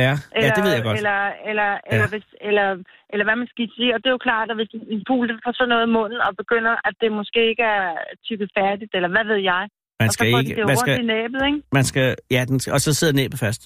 [0.06, 0.13] Ja,
[0.44, 0.98] ja, det ved jeg godt.
[0.98, 1.80] Eller, eller, Ja.
[1.92, 2.68] eller, hvis, eller,
[3.13, 3.89] eller hvad man skal sige.
[3.94, 6.32] Og det er jo klart, at hvis en- fugl får sådan noget i munden og
[6.42, 7.86] begynder, at det måske ikke er
[8.28, 9.63] tykket færdigt, eller hvad ved jeg.
[10.00, 10.51] Man og så skal får ikke...
[10.56, 11.60] de det Man skal, i næbet, ikke?
[11.78, 13.62] man skal, ja, den, og så sidder næbet fast.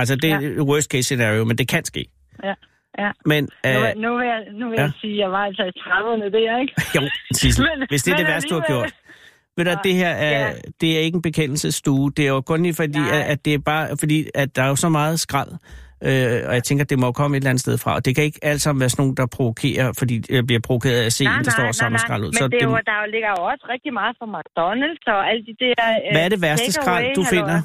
[0.00, 0.62] Altså, det er ja.
[0.70, 2.02] worst case scenario, men det kan ske.
[2.44, 2.54] Ja,
[2.98, 3.10] ja.
[3.24, 4.82] Men, Nu, øh, vil- nu vil, jeg, nu vil ja.
[4.82, 6.74] jeg sige, at jeg var altså i 30'erne, det er jeg ikke.
[6.96, 7.00] jo,
[7.32, 8.92] Sissel, hvis det er men det værste, du har gjort.
[9.60, 10.52] Ved du, at det her er, Ja.
[10.80, 12.12] det er ikke en bekendelsesstue.
[12.16, 13.18] Det er jo kun lige fordi, Nej.
[13.18, 15.48] at, at det er bare fordi, at der er jo så meget skrald.
[16.04, 17.94] Øh, og jeg tænker, at det må komme et eller andet sted fra.
[17.94, 21.00] Og det kan ikke alt sammen være sådan nogen, der provokerer, fordi jeg bliver provokeret
[21.02, 22.32] af at se, en, der står og samler skrald ud.
[22.40, 25.42] Men det er jo, der jo ligger jo også rigtig meget fra McDonald's og alle
[25.48, 25.74] de der...
[25.90, 27.62] Øh, Hvad er det værste skrald, du finder?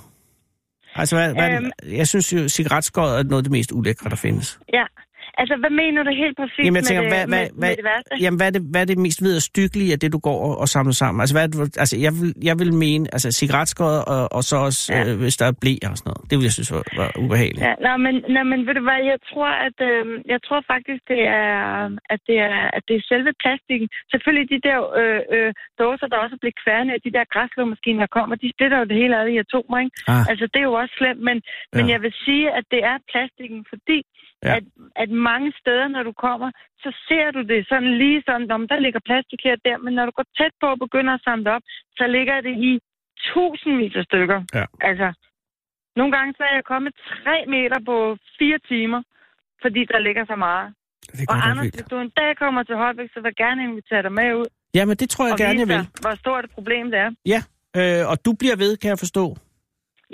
[0.95, 1.71] Altså, hvad, hvad, Øhm.
[1.99, 4.59] jeg synes jo, cigaretskåret er noget af det mest ulækre, der findes.
[4.73, 4.83] Ja,
[5.41, 7.69] altså hvad mener du helt præcis Jamen, jeg tænker, med, hvad, det, hvad, med, hvad,
[7.69, 8.11] med det værste?
[8.23, 10.67] jamen, hvad, er det, hvad er det mest vederstykkelige af det, du går og, og
[10.75, 11.17] samler sammen?
[11.23, 14.55] Altså, hvad er det, altså jeg, vil, jeg vil mene, altså cigaretskåret og, og så
[14.67, 14.99] også, ja.
[15.05, 16.21] Øh, hvis der er blæ og sådan noget.
[16.29, 17.63] Det vil jeg synes var, var ubehageligt.
[17.67, 21.01] Ja, nå, men, nå, men ved du hvad, jeg tror, at øh, jeg tror faktisk,
[21.13, 21.53] det er,
[22.13, 23.87] at det er, at det er selve plastikken.
[24.13, 25.51] Selvfølgelig de der øh, øh,
[25.81, 28.97] dåser, der også er blevet kværne, de der græslåmaskiner, der kommer, de splitter jo det
[29.01, 29.95] hele ad i atomer, ikke?
[30.13, 30.29] Ah.
[30.31, 31.75] Altså, det er jo også slemt, men, ja.
[31.77, 33.97] men jeg vil sige, at det er plastikken, fordi
[34.45, 34.55] Ja.
[34.57, 34.63] at,
[35.03, 36.49] at mange steder, når du kommer,
[36.83, 40.05] så ser du det sådan lige sådan, om der ligger plastik her der, men når
[40.05, 41.61] du går tæt på og begynder at samle op,
[41.99, 42.71] så ligger det i
[43.27, 44.39] tusindvis af stykker.
[44.57, 44.65] Ja.
[44.89, 45.07] Altså,
[45.99, 47.95] nogle gange så er jeg kommet tre meter på
[48.39, 49.01] fire timer,
[49.63, 50.67] fordi der ligger så meget.
[51.17, 54.01] Det Og Anders, hvis du en dag kommer til Holbæk, så vil jeg gerne invitere
[54.07, 54.45] dig med ud
[54.77, 55.87] Ja, men det tror jeg og gerne, jeg vil.
[56.03, 57.11] hvor stort et problem det er.
[57.33, 57.39] Ja,
[57.79, 59.25] øh, og du bliver ved, kan jeg forstå.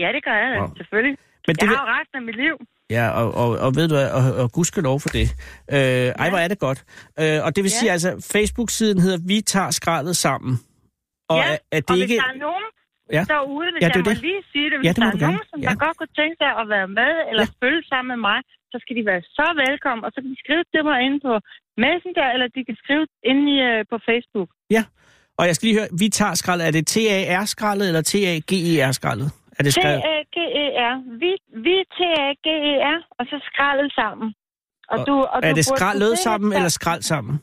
[0.01, 0.67] Ja, det gør jeg Wow.
[0.79, 1.17] selvfølgelig.
[1.47, 2.55] Men det Jeg vil, har jo resten af mit liv.
[2.95, 5.27] Ja, og, og, og ved du hvad, og, og gudskelov for det.
[5.75, 5.77] Øh,
[6.23, 6.79] ej, hvor er det godt.
[7.21, 7.79] Øh, og det vil Ja.
[7.79, 10.53] sige, altså, Facebook-siden hedder Vi tager skraldet sammen.
[11.33, 12.07] Og ja, er, er det og ikke...
[12.13, 12.65] hvis der er nogen
[13.17, 13.23] Ja.
[13.35, 14.21] derude, hvis Ja, ja, det jeg må det.
[14.29, 15.69] lige sige det, hvis Ja, det der er nogen, som Ja.
[15.69, 17.57] der godt kunne tænke sig at være med eller Ja.
[17.61, 18.39] følge sammen med mig,
[18.71, 21.33] så skal de være så velkommen, og så kan de skrive til mig inde på
[21.85, 24.49] Messenger, eller de kan skrive inde i, øh, på Facebook.
[24.77, 24.83] Ja,
[25.39, 26.63] og jeg skal lige høre, Vi tager skraldet.
[26.69, 29.29] Er det T-A-R-skraldet eller T-A-G-E-R-skraldet?
[29.61, 29.99] Er det skrevet?
[30.05, 30.95] T-A-G-E-R.
[31.23, 31.31] Vi,
[31.67, 34.27] vi T-A-G-E-R, og så skraldet sammen.
[34.93, 36.55] Og Og du, og Er du det skraldet sammen det.
[36.57, 37.35] eller skrald sammen?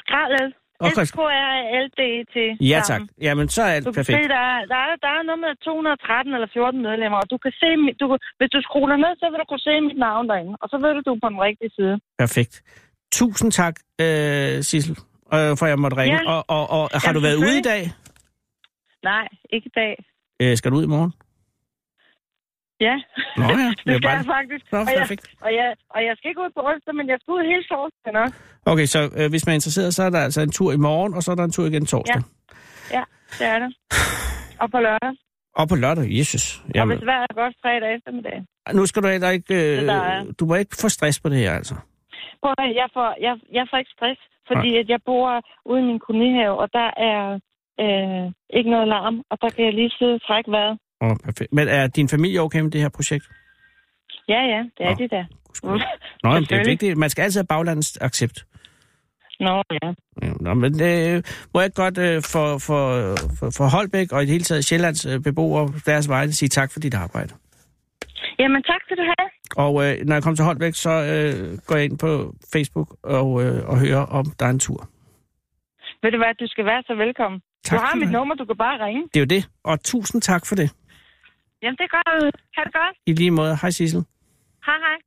[0.00, 0.48] Skraldet.
[0.86, 1.04] Okay.
[1.08, 2.36] S-K-R-A-L-D-E-T.
[2.72, 3.00] Ja, tak.
[3.26, 4.18] Jamen, så er Du kan perfekt.
[4.18, 7.36] se, der er, der, er, der er noget med 213 eller 14 medlemmer, og du
[7.44, 7.68] kan se,
[8.00, 8.04] du,
[8.38, 10.90] hvis du scroller ned, så vil du kunne se mit navn derinde, og så ved
[10.96, 11.94] du, du er på den rigtige side.
[12.22, 12.54] Perfekt.
[13.18, 14.96] Tusind tak, øh, Sissel,
[15.34, 16.18] øh, for at jeg måtte ringe.
[16.22, 16.30] Ja.
[16.32, 17.82] Og, og, og har Jamen, du været ude i dag?
[19.10, 19.92] Nej, ikke i dag.
[20.42, 21.12] Øh, skal du ud i morgen?
[22.86, 22.96] Ja,
[23.36, 24.64] Nå ja, det skal bare- jeg faktisk.
[24.72, 25.24] Nå, og, jeg, perfekt.
[25.46, 28.16] og, jeg, og jeg skal ikke ud på onsdag, men jeg skal ud hele torsdagen
[28.24, 28.34] også.
[28.72, 31.14] Okay, så øh, hvis man er interesseret, så er der altså en tur i morgen,
[31.16, 32.22] og så er der en tur igen torsdag.
[32.96, 33.02] Ja,
[33.38, 33.70] det er det.
[34.62, 35.12] Og på lørdag.
[35.60, 36.44] Og på lørdag, Jesus.
[36.64, 38.38] Og Jamen, hvis vejret er godt fredag eftermiddag.
[38.78, 39.54] nu skal du heller ikke...
[39.82, 39.88] Øh,
[40.40, 41.74] du må ikke få stress på det her, altså.
[42.42, 45.28] Prøv at jeg får, jeg, jeg får ikke stress, fordi at jeg bor
[45.70, 47.38] ude i min kolonihave, og der er
[47.80, 50.78] øh, ikke noget larm, og der kan jeg lige sidde og trække vejret.
[51.00, 51.52] Oh, perfekt.
[51.52, 53.24] Men er din familie okay med det her projekt?
[54.28, 54.96] Ja, ja, det er Nå.
[54.98, 55.26] de da.
[56.22, 56.98] Nå, jamen, det er vigtigt.
[56.98, 58.46] Man skal altid have baglandets accept.
[59.40, 59.88] Nå, ja.
[60.22, 61.22] Ja, Nå, men øh,
[61.54, 62.82] må jeg godt øh, for, for,
[63.38, 66.72] for, for Holbæk og i det hele taget Sjællands øh, beboere deres vegne sige tak
[66.72, 67.34] for dit arbejde.
[68.38, 69.28] Jamen, tak skal du have.
[69.56, 73.28] Og øh, når jeg kommer til Holbæk, så øh, går jeg ind på Facebook og,
[73.44, 74.88] øh, og hører, om der er en tur.
[76.02, 77.40] Ved du hvad, du skal være så velkommen.
[77.64, 79.02] Tak du har mit nummer, du kan bare ringe.
[79.14, 79.48] Det er jo det.
[79.64, 80.70] Og tusind tak for det.
[81.62, 82.30] Jamen, det gør du.
[82.56, 82.96] Ha' det godt.
[83.06, 83.58] I lige måde.
[83.62, 84.04] Hej Sissel.
[84.66, 84.98] Hej, hej.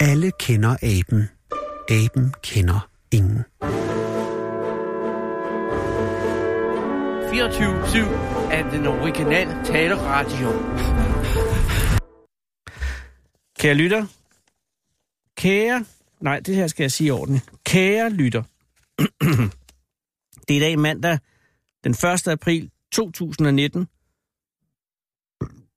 [0.00, 1.28] Alle kender aben.
[1.90, 3.44] Aben kender ingen.
[7.32, 10.48] 24-7 af den originale taleradio.
[13.58, 14.06] Kære lytter.
[15.36, 15.84] Kære...
[16.20, 17.50] Nej, det her skal jeg sige ordentligt.
[17.64, 18.42] Kære lytter.
[20.48, 21.18] det er i dag mandag
[21.84, 22.28] den 1.
[22.28, 23.86] april 2019.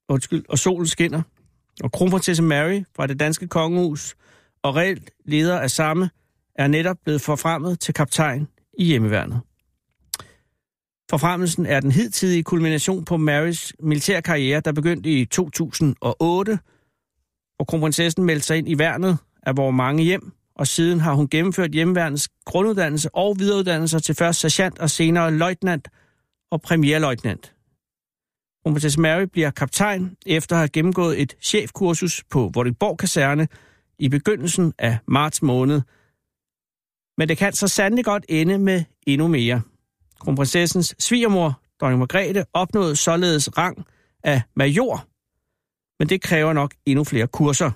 [0.08, 1.22] Undskyld, og solen skinner.
[1.82, 4.16] Og kronprinsesse Mary fra det danske kongehus
[4.62, 6.10] og reelt leder af samme
[6.54, 9.40] er netop blevet forfremmet til kaptajn i hjemmeværnet.
[11.10, 16.58] Forfremmelsen er den hidtidige kulmination på Marys militærkarriere, der begyndte i 2008,
[17.58, 21.28] og kronprinsessen meldte sig ind i værnet af vores mange hjem, og siden har hun
[21.28, 25.88] gennemført hjemmeværnets grunduddannelse og videreuddannelser til først sergeant og senere løjtnant
[26.50, 27.52] og premierløjtnant.
[28.62, 33.48] Kronprinsesse Mary bliver kaptajn efter at have gennemgået et chefkursus på Vordingborg Kaserne
[33.98, 35.80] i begyndelsen af marts måned.
[37.18, 39.62] Men det kan så sandelig godt ende med endnu mere.
[40.20, 43.86] Kronprinsessens svigermor, dronning Margrethe, opnåede således rang
[44.24, 45.06] af major,
[45.98, 47.70] men det kræver nok endnu flere kurser.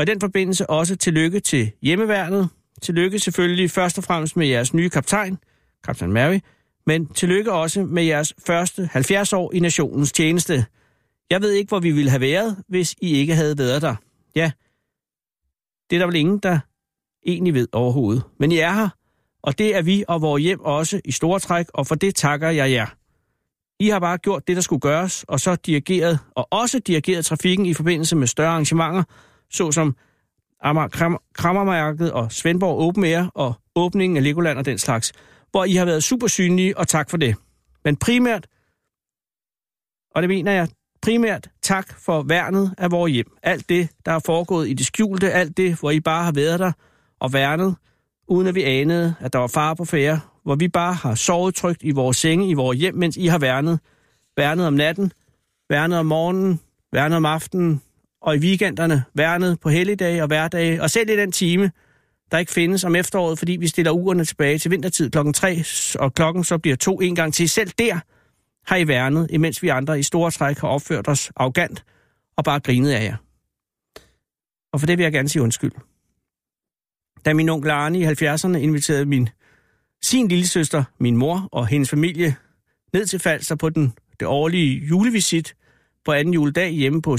[0.00, 2.48] Og i den forbindelse også tillykke til hjemmeværnet.
[2.82, 5.38] Tillykke selvfølgelig først og fremmest med jeres nye kaptajn,
[5.84, 6.38] kaptajn Mary,
[6.86, 10.66] men tillykke også med jeres første 70 år i nationens tjeneste.
[11.30, 13.94] Jeg ved ikke, hvor vi ville have været, hvis I ikke havde været der.
[14.36, 14.50] Ja,
[15.90, 16.58] det er der vel ingen, der
[17.26, 18.22] egentlig ved overhovedet.
[18.38, 18.88] Men I er her,
[19.42, 22.50] og det er vi og vores hjem også i store træk, og for det takker
[22.50, 22.86] jeg jer.
[23.80, 27.66] I har bare gjort det, der skulle gøres, og så dirigeret, og også dirigeret trafikken
[27.66, 29.02] i forbindelse med større arrangementer,
[29.50, 29.96] såsom
[30.62, 35.12] Amager Krammermarkedet og Svendborg Open Air og åbningen af Legoland og den slags,
[35.50, 37.36] hvor I har været super synlige, og tak for det.
[37.84, 38.46] Men primært,
[40.14, 40.68] og det mener jeg,
[41.02, 43.36] primært tak for værnet af vores hjem.
[43.42, 46.60] Alt det, der er foregået i det skjulte, alt det, hvor I bare har været
[46.60, 46.72] der
[47.20, 47.76] og værnet,
[48.28, 51.54] uden at vi anede, at der var far på færre, hvor vi bare har sovet
[51.54, 53.80] trygt i vores senge, i vores hjem, mens I har værnet.
[54.36, 55.12] Værnet om natten,
[55.68, 56.60] værnet om morgenen,
[56.92, 57.82] værnet om aftenen,
[58.22, 61.70] og i weekenderne værnet på helligdage og hverdage, og selv i den time,
[62.30, 65.64] der ikke findes om efteråret, fordi vi stiller ugerne tilbage til vintertid klokken 3,
[65.98, 67.48] og klokken så bliver to en gang til.
[67.48, 68.00] Selv der
[68.66, 71.84] har I værnet, imens vi andre i store træk har opført os arrogant
[72.36, 73.16] og bare grinet af jer.
[74.72, 75.72] Og for det vil jeg gerne sige undskyld.
[77.24, 79.28] Da min onkel Arne i 70'erne inviterede min,
[80.02, 82.36] sin lille søster, min mor og hendes familie
[82.92, 85.54] ned til Falster på den, det årlige julevisit
[86.04, 87.18] på anden juledag hjemme på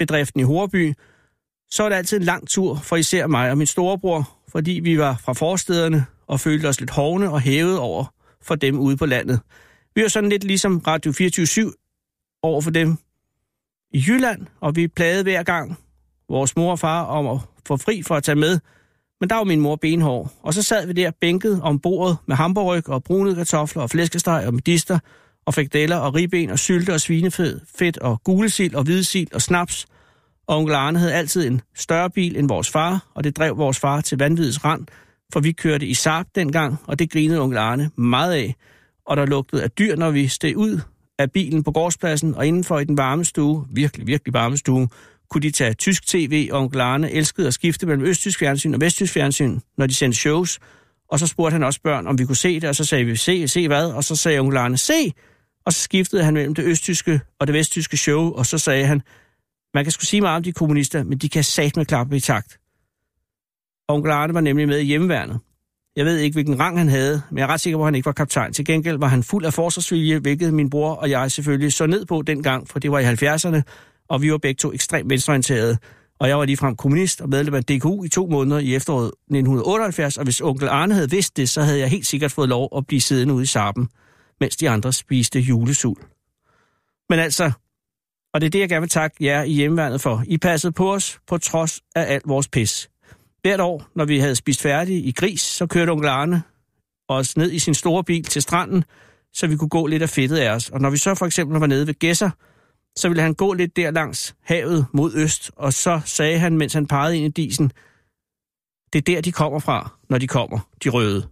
[0.00, 0.94] bedriften i Horby,
[1.70, 4.98] så var det altid en lang tur for især mig og min storebror, fordi vi
[4.98, 9.06] var fra forstederne og følte os lidt hovne og hævet over for dem ude på
[9.06, 9.40] landet.
[9.94, 11.72] Vi var sådan lidt ligesom Radio 24
[12.42, 12.96] over for dem
[13.94, 15.78] i Jylland, og vi plagede hver gang
[16.28, 18.58] vores mor og far om at få fri for at tage med,
[19.20, 22.36] men der var min mor benhård, og så sad vi der bænket om bordet med
[22.36, 24.98] hamburg og brune kartofler og flæskesteg og medister
[25.46, 29.86] og frikadeller og ribben og sylte og svinefed, fedt og gulesild og hvidesild og snaps.
[30.46, 33.78] Og onkel Arne havde altid en større bil end vores far, og det drev vores
[33.78, 34.86] far til vanvidets rand,
[35.32, 38.54] for vi kørte i Saab dengang, og det grinede onkel Arne meget af.
[39.06, 40.80] Og der lugtede af dyr, når vi steg ud
[41.18, 44.88] af bilen på gårdspladsen, og indenfor i den varme stue, virkelig, virkelig varme stue,
[45.30, 48.80] kunne de tage tysk tv, og onkel Arne elskede at skifte mellem østtysk fjernsyn og
[48.80, 50.58] vesttysk fjernsyn, når de sendte shows.
[51.10, 53.16] Og så spurgte han også børn, om vi kunne se det, og så sagde vi,
[53.16, 53.86] se, se hvad?
[53.86, 55.12] Og så sagde onkel Arne, se!
[55.70, 59.02] Og så skiftede han mellem det østtyske og det vesttyske show, og så sagde han,
[59.74, 62.20] man kan sgu sige meget om de kommunister, men de kan sat med klappe i
[62.20, 62.58] takt.
[63.88, 65.40] Og onkel Arne var nemlig med i hjemmeværnet.
[65.96, 67.94] Jeg ved ikke, hvilken rang han havde, men jeg er ret sikker på, at han
[67.94, 68.52] ikke var kaptajn.
[68.52, 72.06] Til gengæld var han fuld af forsvarsvilje, hvilket min bror og jeg selvfølgelig så ned
[72.06, 73.62] på dengang, for det var i 70'erne,
[74.08, 75.78] og vi var begge to ekstremt venstreorienterede.
[76.20, 80.18] Og jeg var ligefrem kommunist og medlem af DKU i to måneder i efteråret 1978,
[80.18, 82.86] og hvis onkel Arne havde vidst det, så havde jeg helt sikkert fået lov at
[82.86, 83.88] blive siddende ude i sarpen,
[84.40, 85.96] mens de andre spiste julesul.
[87.08, 87.52] Men altså,
[88.34, 90.24] og det er det, jeg gerne vil takke jer i hjemmeværnet for.
[90.26, 92.90] I passede på os på trods af alt vores pis.
[93.42, 96.42] Hvert år, når vi havde spist færdigt i gris, så kørte onkel Arne
[97.08, 98.84] os ned i sin store bil til stranden,
[99.32, 100.70] så vi kunne gå lidt af fedtet af os.
[100.70, 102.30] Og når vi så for eksempel var nede ved Gæsser,
[102.96, 106.72] så ville han gå lidt der langs havet mod øst, og så sagde han, mens
[106.72, 107.72] han pegede ind i disen,
[108.92, 111.28] det er der, de kommer fra, når de kommer, de røde.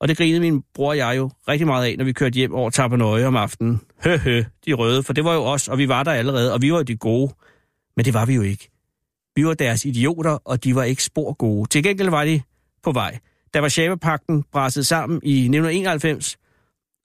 [0.00, 2.54] Og det grinede min bror og jeg jo rigtig meget af, når vi kørte hjem
[2.54, 3.80] over Tappernøje om aftenen.
[4.04, 6.62] Hø, hø, de røde, for det var jo os, og vi var der allerede, og
[6.62, 7.34] vi var de gode.
[7.96, 8.70] Men det var vi jo ikke.
[9.36, 11.68] Vi var deres idioter, og de var ikke spor gode.
[11.68, 12.40] Til gengæld var de
[12.82, 13.18] på vej.
[13.54, 16.36] Da var Sjæbepakten brassede sammen i 1991,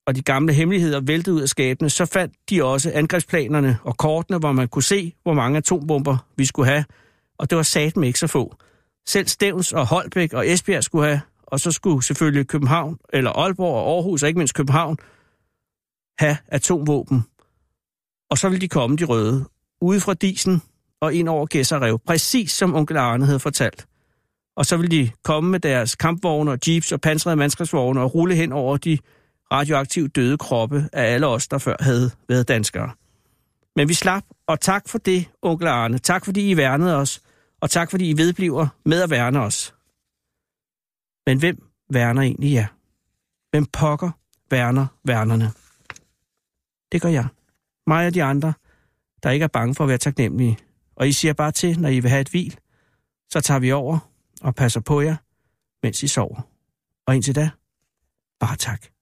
[0.07, 4.37] og de gamle hemmeligheder væltede ud af skabene, så fandt de også angrebsplanerne og kortene,
[4.37, 6.85] hvor man kunne se, hvor mange atombomber vi skulle have.
[7.37, 8.55] Og det var satme ikke så få.
[9.07, 11.21] Selv Stævns og Holbæk og Esbjerg skulle have,
[11.53, 14.97] og så skulle selvfølgelig København, eller Aalborg og Aarhus, og ikke mindst København,
[16.19, 17.23] have atomvåben.
[18.29, 19.45] Og så ville de komme, de røde,
[19.81, 20.61] ude fra Disen
[21.01, 23.87] og ind over Gæsserev, præcis som onkel Arne havde fortalt.
[24.55, 28.35] Og så ville de komme med deres kampvogne og jeeps og pansrede mandskabsvogne og rulle
[28.35, 28.97] hen over de
[29.51, 32.91] radioaktivt døde kroppe af alle os, der før havde været danskere.
[33.75, 35.97] Men vi slap, og tak for det, onkel Arne.
[35.97, 37.21] Tak fordi I værnede os,
[37.61, 39.73] og tak fordi I vedbliver med at værne os.
[41.25, 42.67] Men hvem værner egentlig jer?
[43.51, 44.11] Hvem pokker
[44.51, 45.51] værner værnerne?
[46.91, 47.27] Det gør jeg.
[47.87, 48.53] Mig og de andre,
[49.23, 50.57] der ikke er bange for at være taknemmelige.
[50.95, 52.59] Og I siger bare til, når I vil have et hvil,
[53.29, 53.99] så tager vi over
[54.41, 55.15] og passer på jer,
[55.83, 56.41] mens I sover.
[57.05, 57.49] Og indtil da,
[58.39, 58.92] bare tak.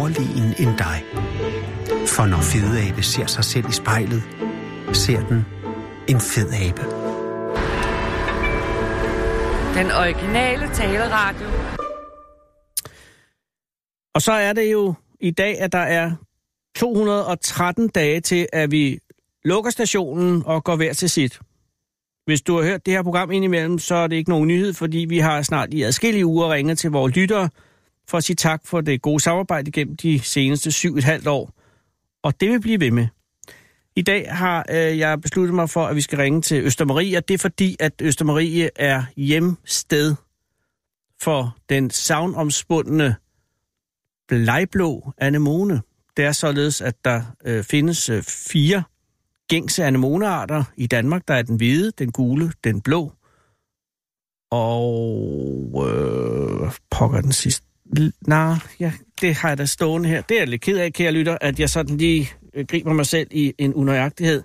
[0.00, 1.04] Overlegen end dig.
[2.06, 4.22] For når fedeabe ser sig selv i spejlet,
[4.92, 5.46] ser den
[6.08, 6.82] en fed abe.
[9.78, 11.46] Den originale taleradio.
[14.14, 16.10] Og så er det jo i dag, at der er
[16.76, 18.98] 213 dage til, at vi
[19.44, 21.38] lukker stationen og går hver til sit.
[22.24, 24.98] Hvis du har hørt det her program indimellem, så er det ikke nogen nyhed, fordi
[24.98, 27.48] vi har snart i adskillige uger ringet til vores lyttere
[28.10, 31.50] for at sige tak for det gode samarbejde gennem de seneste syv et halvt år.
[32.22, 33.06] Og det vil blive ved med.
[33.96, 37.28] I dag har øh, jeg besluttet mig for, at vi skal ringe til Østermarie, og
[37.28, 40.14] det er fordi, at Østermarie er hjemsted
[41.20, 43.16] for den savnomspundne
[44.28, 45.82] blegblå anemone.
[46.16, 48.82] Det er således, at der øh, findes øh, fire
[49.48, 51.28] gængse anemonearter i Danmark.
[51.28, 53.12] Der er den hvide, den gule, den blå,
[54.50, 57.69] og øh, pokker den sidste.
[58.26, 60.22] Nej, ja, det har jeg da stående her.
[60.22, 63.06] Det er jeg lidt ked af, kære lytter, at jeg sådan lige øh, griber mig
[63.06, 64.42] selv i en unøjagtighed.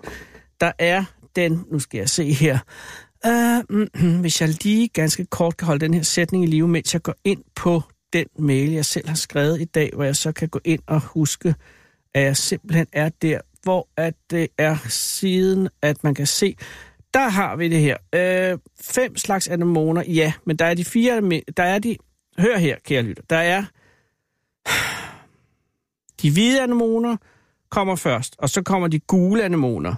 [0.60, 1.04] Der er
[1.36, 2.58] den, nu skal jeg se her,
[3.26, 6.94] uh, mm, hvis jeg lige ganske kort kan holde den her sætning i live, mens
[6.94, 7.82] jeg går ind på
[8.12, 11.00] den mail, jeg selv har skrevet i dag, hvor jeg så kan gå ind og
[11.00, 11.54] huske,
[12.14, 16.56] at jeg simpelthen er der, hvor at det er siden, at man kan se,
[17.14, 17.96] der har vi det her.
[18.14, 21.96] Øh, fem slags anemoner, ja, men der er de fire, der er de,
[22.38, 23.64] hør her, kære lytter, der er
[26.22, 27.16] de hvide anemoner
[27.70, 29.94] kommer først, og så kommer de gule anemoner.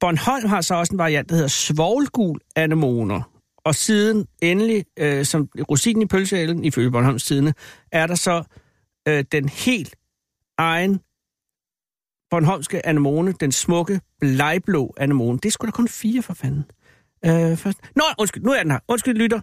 [0.00, 3.22] Bornholm har så også en variant, der hedder svoglgul anemoner.
[3.64, 7.54] Og siden endelig, øh, som rosinen i pølseælen, ifølge Bornholms Tidene,
[7.92, 8.44] er der så
[9.08, 9.96] øh, den helt
[10.58, 11.00] egen
[12.30, 15.38] Bornholmske anemone, den smukke blegblå anemone.
[15.38, 16.64] Det skulle da kun fire for fanden.
[17.24, 17.78] Øh, først.
[17.96, 18.78] Nå, undskyld, nu er den her.
[18.88, 19.40] Undskyld, lytter.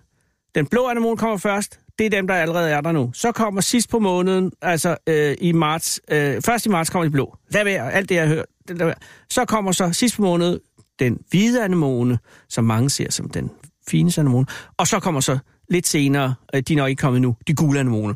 [0.56, 1.80] Den blå anemone kommer først.
[2.00, 3.12] Det er dem, der allerede er der nu.
[3.14, 6.02] Så kommer sidst på måneden, altså øh, i marts.
[6.12, 7.38] Øh, først i marts kommer de blå.
[7.50, 8.46] Lad være, alt det, jeg har hørt.
[8.68, 8.94] Der
[9.30, 10.60] så kommer så sidst på måneden
[11.00, 13.52] den hvide anemone, som mange ser som den
[13.88, 14.46] fine anemone.
[14.78, 15.38] Og så kommer så
[15.70, 18.16] lidt senere, øh, de er nok ikke kommet nu, de gule anemoner.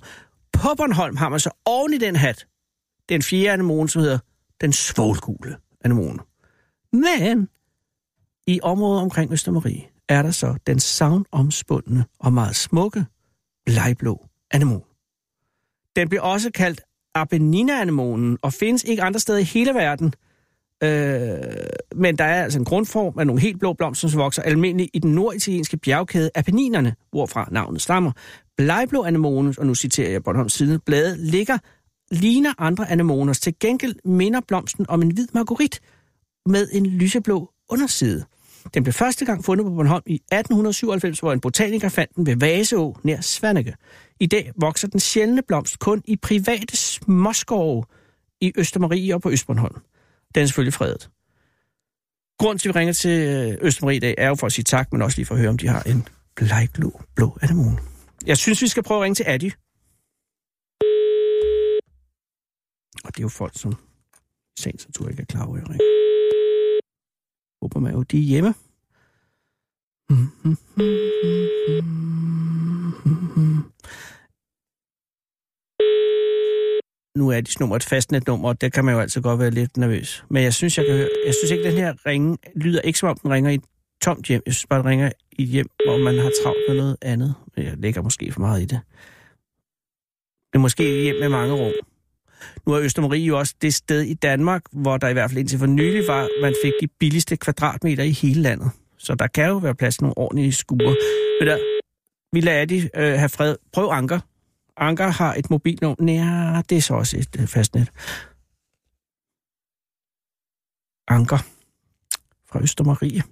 [0.54, 2.48] På Bornholm har man så oven i den hat,
[3.10, 4.20] den fjerde anemone, som hedder
[4.62, 6.20] den svålgule anemone.
[6.94, 7.50] Men
[8.48, 13.06] i området omkring Østermarie er der så den savnomspundne og meget smukke
[13.66, 14.84] blegblå anemone.
[15.96, 16.82] Den bliver også kaldt
[17.16, 20.14] Apennina-anemonen og findes ikke andre steder i hele verden.
[20.84, 21.40] Øh,
[21.96, 25.00] men der er altså en grundform af nogle helt blå blomster, som vokser almindeligt i
[25.00, 28.12] den norditalienske bjergkæde Apenninerne, hvorfra navnet stammer.
[28.58, 31.58] Blegblå anemone, og nu citerer jeg Bornholms side, blade ligger
[32.12, 33.40] ligner andre anemoners.
[33.40, 35.82] Til gengæld minder blomsten om en hvid marguerit
[36.46, 38.26] med en lyseblå underside.
[38.74, 42.36] Den blev første gang fundet på Bornholm i 1897, hvor en botaniker fandt den ved
[42.36, 43.76] Vaseå nær Svanike.
[44.20, 47.84] I dag vokser den sjældne blomst kun i private småskove
[48.42, 49.82] i Østermarie og på Østbornholm.
[50.36, 51.10] Den er selvfølgelig fredet.
[52.40, 54.64] Grunden til, at vi ringer til øh, Østermarie i dag, er jo for at sige
[54.64, 57.78] tak, men også lige for at høre, om de har en blegblå blå anemone.
[58.26, 59.52] Jeg synes, vi skal prøve at ringe til Addy.
[63.04, 63.72] Og det er jo folk, som
[64.58, 66.35] i sagens natur ikke er klar over, at jeg ringer.
[67.66, 68.54] Håber man jo, de er hjemme.
[77.18, 79.78] Nu er dit nummer et fastnetnummer, og der kan man jo altid godt være lidt
[79.78, 80.26] nervøs.
[80.30, 83.10] Men jeg synes, jeg kan høre, jeg synes ikke, den her ringe lyder ikke som
[83.10, 83.64] om, den ringer i et
[84.02, 84.42] tomt hjem.
[84.46, 87.36] Jeg synes bare, den ringer i et hjem, hvor man har travlt med noget andet.
[87.58, 88.80] Jeg lægger måske for meget i det.
[90.54, 91.74] Det er måske et hjem med mange rum.
[92.66, 95.60] Nu er Østermarie jo også det sted i Danmark, hvor der i hvert fald indtil
[95.60, 98.72] for nylig var, man fik de billigste kvadratmeter i hele landet.
[98.98, 100.96] Så der kan jo være plads til nogle ordentlige skuer.
[101.40, 101.58] Men der,
[102.34, 103.56] vi lader de øh, have fred.
[103.74, 104.20] Prøv Anker.
[104.78, 105.96] Anker har et mobilnummer.
[106.00, 107.90] Nej, det er så også et øh, fastnet.
[111.08, 111.38] Anker
[112.50, 113.24] fra Østermarie.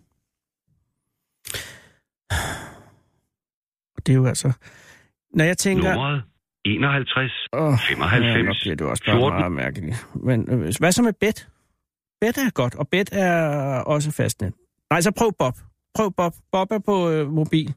[3.95, 4.51] Og det er jo altså...
[5.33, 5.93] Når jeg tænker...
[5.93, 6.23] Nummeret
[6.65, 9.39] 51, Åh, 95, ja, nok bliver det også bare 14.
[9.39, 10.07] meget mærkeligt.
[10.15, 11.45] Men øh, hvad så med bed?
[12.21, 14.53] Bed er godt, og bed er også fastnet.
[14.89, 15.55] Nej, så prøv Bob.
[15.95, 16.33] Prøv Bob.
[16.51, 17.75] Bob er på øh, mobil.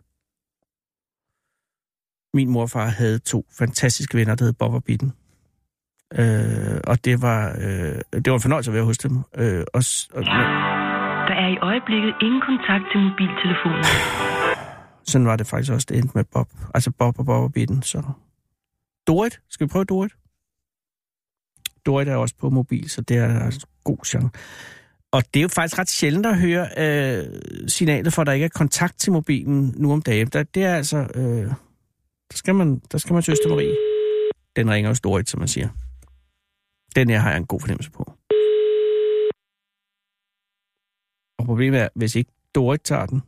[2.35, 5.13] Min morfar havde to fantastiske venner, der hed Bob og Bitten.
[6.15, 9.17] Øh, og det var, øh, det var en fornøjelse at være hos dem.
[9.39, 9.83] Øh, og,
[10.15, 10.23] og,
[11.29, 13.85] Der er i øjeblikket ingen kontakt til mobiltelefonen.
[15.05, 16.49] sådan var det faktisk også, det endte med Bob.
[16.75, 18.03] Altså Bob og Bob og Bitten, så...
[19.07, 19.41] Dorit.
[19.49, 20.13] Skal vi prøve Dorit?
[21.87, 24.29] Dorit er også på mobil, så det er altså god chance.
[25.11, 27.25] Og det er jo faktisk ret sjældent at høre øh,
[27.69, 30.29] signalet for, at der ikke er kontakt til mobilen nu om dagen.
[30.29, 30.97] Der, det er altså...
[31.15, 31.53] Øh,
[32.31, 33.77] der, skal man, der skal man til Østermarie.
[34.57, 35.69] Den ringer jo storigt, som man siger.
[36.97, 38.13] Den her har jeg en god fornemmelse på.
[41.39, 43.23] Og problemet er, hvis ikke Dorit tager den,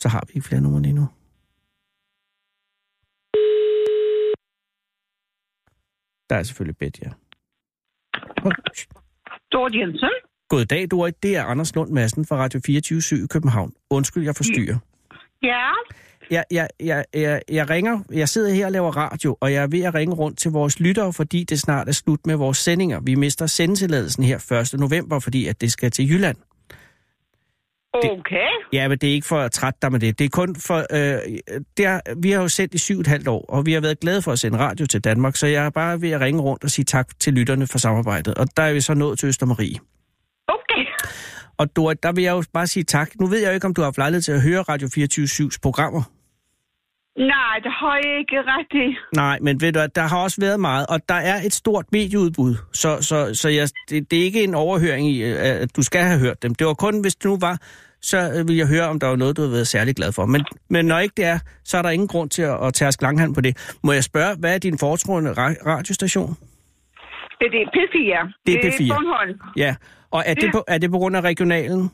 [0.00, 1.08] så har vi ikke flere numre lige nu.
[6.30, 7.10] Der er selvfølgelig bedt, ja.
[9.52, 10.10] Dort Jensen?
[10.48, 11.22] God dag, Dorit.
[11.22, 13.72] Det er Anders Lund Madsen fra Radio 24 i København.
[13.90, 14.78] Undskyld, jeg forstyrrer.
[15.42, 15.70] Ja.
[16.30, 19.66] Jeg, jeg, jeg, jeg, jeg ringer, jeg sidder her og laver radio, og jeg er
[19.66, 23.00] ved at ringe rundt til vores lyttere, fordi det snart er slut med vores sendinger.
[23.00, 24.80] Vi mister sendetilladelsen her 1.
[24.80, 26.36] november, fordi at det skal til Jylland.
[27.94, 28.48] Okay.
[28.72, 30.18] Ja, men det er ikke for at trætte dig med det.
[30.18, 30.76] Det er kun for...
[30.76, 31.18] Øh,
[31.76, 33.80] det er, vi har jo sendt i syv og et halvt år, og vi har
[33.80, 36.40] været glade for at sende radio til Danmark, så jeg er bare ved at ringe
[36.40, 38.34] rundt og sige tak til lytterne for samarbejdet.
[38.34, 39.78] Og der er vi så nået til Østermarie.
[40.48, 40.84] Okay.
[41.58, 43.10] Og Dorit, der vil jeg jo bare sige tak.
[43.20, 45.58] Nu ved jeg jo ikke, om du har haft lejlighed til at høre Radio 24-7's
[45.62, 46.02] programmer.
[47.20, 48.98] Nej, det har jeg ikke rigtigt.
[49.16, 52.54] Nej, men ved du der har også været meget, og der er et stort medieudbud,
[52.72, 56.18] så, så, så jeg, det, det er ikke en overhøring i, at du skal have
[56.20, 56.54] hørt dem.
[56.54, 57.58] Det var kun, hvis det nu var,
[58.02, 60.26] så vil jeg høre, om der var noget, du har været særlig glad for.
[60.26, 62.92] Men, men når ikke det er, så er der ingen grund til at, at tage
[63.02, 63.76] langhand på det.
[63.82, 66.36] Må jeg spørge, hvad er din foretrukne ra- radiostation?
[67.40, 68.42] Det er P4.
[68.46, 68.88] Det er P4.
[68.88, 69.40] Bornholm.
[69.56, 69.74] Ja,
[70.10, 70.50] og er det, Ja.
[70.52, 71.90] på, er det på grund af regionalen?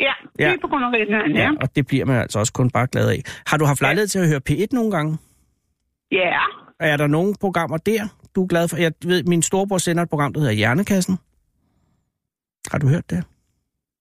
[0.00, 0.52] Ja, det Ja.
[0.52, 1.50] er på grund af reglerne, ja.
[1.60, 3.22] og det bliver man altså også kun bare glad af.
[3.46, 5.18] Har du haft lejlighed til at høre P1 nogle gange?
[6.12, 6.38] Ja.
[6.80, 8.76] Er der nogle programmer der, du er glad for?
[8.76, 11.18] Jeg ved, min storebror sender et program, der hedder Hjernekassen.
[12.72, 13.24] Har du hørt det?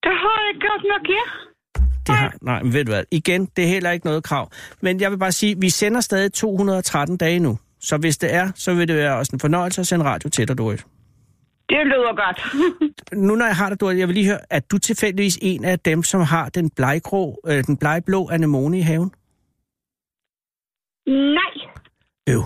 [0.03, 1.23] Det har jeg godt nok, ja.
[2.07, 4.49] Det har, nej, men ved du hvad, igen, det er heller ikke noget krav.
[4.81, 7.57] Men jeg vil bare sige, vi sender stadig 213 dage nu.
[7.79, 10.47] Så hvis det er, så vil det være også en fornøjelse at sende radio til
[10.47, 10.85] dig, Dorit.
[11.69, 12.39] Det lyder godt.
[13.27, 16.03] Nu når jeg har Dorit, jeg vil lige høre, at du tilfældigvis en af dem,
[16.03, 19.11] som har den bleggrå, øh, den blegblå anemone i haven?
[21.07, 21.53] Nej.
[22.29, 22.43] Øv.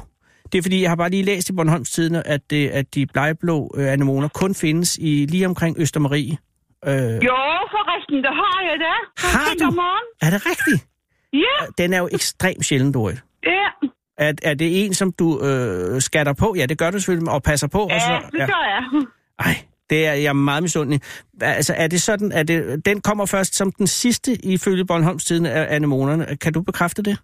[0.51, 3.05] Det er fordi, jeg har bare lige læst i Bornholms Tidene, at, det, at de
[3.05, 6.37] blegblå øh, anemoner kun findes i lige omkring Østermarie.
[6.85, 6.91] Øh,
[7.29, 7.37] Jo,
[7.75, 8.93] forresten, det har jeg da.
[9.37, 9.65] Har du?
[9.67, 10.09] om morgenen.
[10.21, 10.87] er det rigtigt?
[11.33, 13.19] Ja, Den er jo ekstremt sjældent, Dorit.
[13.43, 13.80] ja.
[14.21, 16.53] Er, er det en, som du øh, skatter på?
[16.57, 17.79] Ja, det gør du selvfølgelig, og passer på.
[17.83, 19.03] og Ja, så, det gør jeg.
[19.39, 19.55] Ej,
[19.89, 21.01] det er jeg er meget misundelig.
[21.41, 25.51] Altså, er det sådan, at det, den kommer først som den sidste ifølge Bornholms Tidene
[25.51, 26.37] af anemonerne?
[26.41, 27.17] Kan du bekræfte det?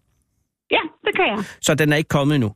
[0.72, 1.44] Ja, det kan jeg.
[1.62, 2.52] Så den er ikke kommet endnu.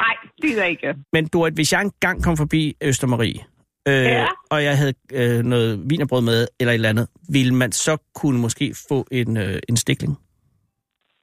[0.00, 0.94] Nej, det er ikke.
[1.12, 3.40] Men Dorit, hvis jeg engang kom forbi Østermarie,
[3.88, 4.26] øh, Ja.
[4.50, 8.40] og jeg havde øh, noget vinerbrød med, eller et eller andet, ville man så kunne
[8.40, 10.18] måske få en, øh, en stikling?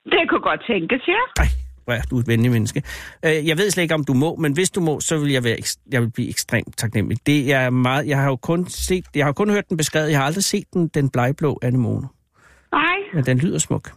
[0.05, 1.21] Det kunne godt tænkes, ja.
[1.43, 1.47] Ej,
[1.87, 2.83] er du et venlig menneske.
[3.25, 5.43] Øh, jeg ved slet ikke, om du må, men hvis du må, så vil jeg,
[5.43, 5.57] være,
[5.91, 7.17] jeg vil blive ekstremt taknemmelig.
[7.25, 10.19] Det er meget, jeg har jo kun set, jeg har kun hørt den beskrevet, jeg
[10.19, 12.07] har aldrig set den, den blegblå anemone.
[12.71, 12.95] Nej.
[13.13, 13.91] Men den lyder smuk.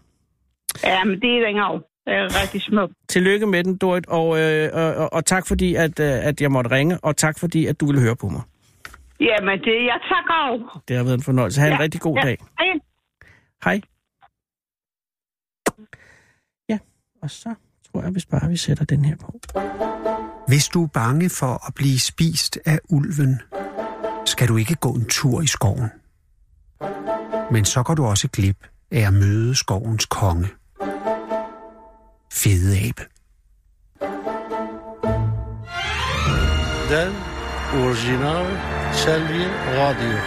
[0.84, 1.80] Ja, men det er den af.
[2.06, 2.92] Det er rigtig smukt.
[3.08, 6.70] Tillykke med den, Dorit, og, øh, og, og, tak fordi, at, øh, at jeg måtte
[6.70, 8.42] ringe, og tak fordi, at du ville høre på mig.
[9.20, 10.80] Jamen, det er jeg tak af.
[10.88, 11.60] Det har været en fornøjelse.
[11.60, 12.22] Ha' en Ja, rigtig god ja.
[12.22, 12.38] dag.
[12.58, 12.66] Hej.
[13.64, 13.80] Hej.
[16.68, 16.78] Ja,
[17.22, 17.54] og så
[17.98, 19.40] tror jeg, hvis bare vi sætter den her på.
[20.48, 23.40] Hvis du er bange for at blive spist af ulven,
[24.26, 25.90] skal du ikke gå en tur i skoven.
[27.50, 30.48] Men så går du også glip af at møde skovens konge.
[32.32, 33.02] Fede abe.
[36.90, 37.12] Den
[37.84, 38.46] original
[38.94, 39.44] Selvi
[39.78, 40.18] Radio.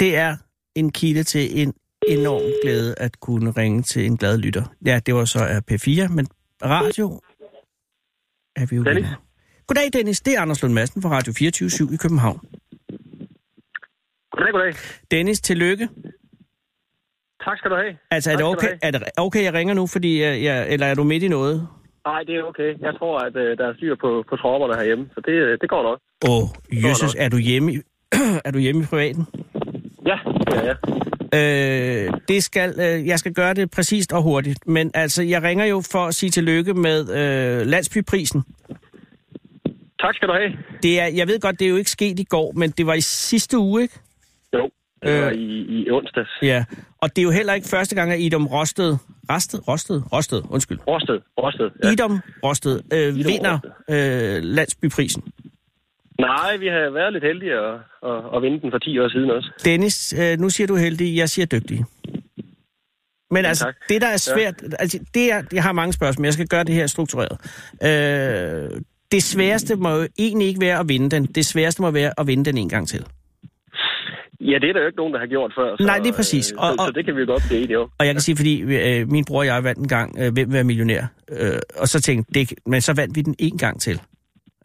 [0.00, 0.36] Det er
[0.74, 1.74] en kilde til en
[2.18, 4.64] enorm glæde at kunne ringe til en glad lytter.
[4.86, 6.26] Ja, det var så af P4, men
[6.64, 7.20] radio
[8.56, 9.10] er vi jo Dennis?
[9.10, 9.16] nu.
[9.66, 10.20] Goddag, Dennis.
[10.20, 12.38] Det er Anders Lund Madsen fra Radio 24 i København.
[14.32, 14.72] Goddag, goddag.
[15.10, 15.88] Dennis, tillykke.
[17.44, 17.96] Tak skal du have.
[18.10, 20.86] Altså, er det Tak okay, er det okay, jeg ringer nu, fordi jeg, jeg, eller
[20.86, 21.68] er du midt i noget?
[22.06, 22.70] Nej, det er okay.
[22.80, 25.68] Jeg tror, at øh, der er styr på, på tropperne herhjemme, så det, øh, det
[25.68, 25.98] går nok.
[26.28, 26.48] Åh, oh,
[26.84, 27.72] jøsses, er du hjemme
[28.46, 29.26] er du hjemme i privaten?
[30.06, 30.76] Ja, det er jeg.
[31.34, 35.64] Øh, det skal, øh, jeg skal gøre det præcist og hurtigt, men altså, jeg ringer
[35.64, 38.42] jo for at sige tillykke med øh, landsbyprisen.
[40.00, 40.52] Tak skal du have.
[40.82, 42.94] Det er, jeg ved godt, det er jo ikke sket i går, men det var
[42.94, 43.94] i sidste uge, ikke?
[44.54, 44.70] Jo,
[45.02, 45.34] det var Øh.
[45.34, 46.30] i, i onsdags.
[46.42, 46.64] Ja,
[47.02, 48.96] og det er jo heller ikke første gang, at Idom Rosted,
[49.30, 51.70] Rasted, Rosted, Rosted, undskyld, Råsted, Råsted.
[51.84, 51.90] ja.
[51.90, 53.58] Idom Rosted øh, vinder
[53.90, 55.22] øh, landsbyprisen.
[56.20, 57.74] Nej, vi har været lidt heldige at,
[58.10, 59.50] at, at vinde den for 10 år siden også.
[59.64, 61.84] Dennis, øh, nu siger du heldig, jeg siger dygtig.
[63.30, 63.74] Men altså, tak.
[63.88, 66.74] det der er svært, altså, det er, jeg har mange spørgsmål, jeg skal gøre det
[66.74, 67.36] her struktureret.
[67.82, 68.80] Øh,
[69.12, 71.24] det sværeste må jo egentlig ikke være at vinde den.
[71.26, 73.04] Det sværeste må være at vinde den en gang til.
[74.40, 75.76] Ja, det er der jo ikke nogen, der har gjort før.
[75.76, 76.52] Så, Nej, det er præcis.
[76.52, 77.90] øh, Og- så, og- så det kan vi jo godt blive enige om.
[77.98, 80.36] Og jeg kan sige, fordi øh, min bror og jeg vandt en gang, øh, hvem
[80.48, 81.02] vil være millionær?
[81.32, 84.00] Øh, og så tænkte det, men så vandt vi den en gang til.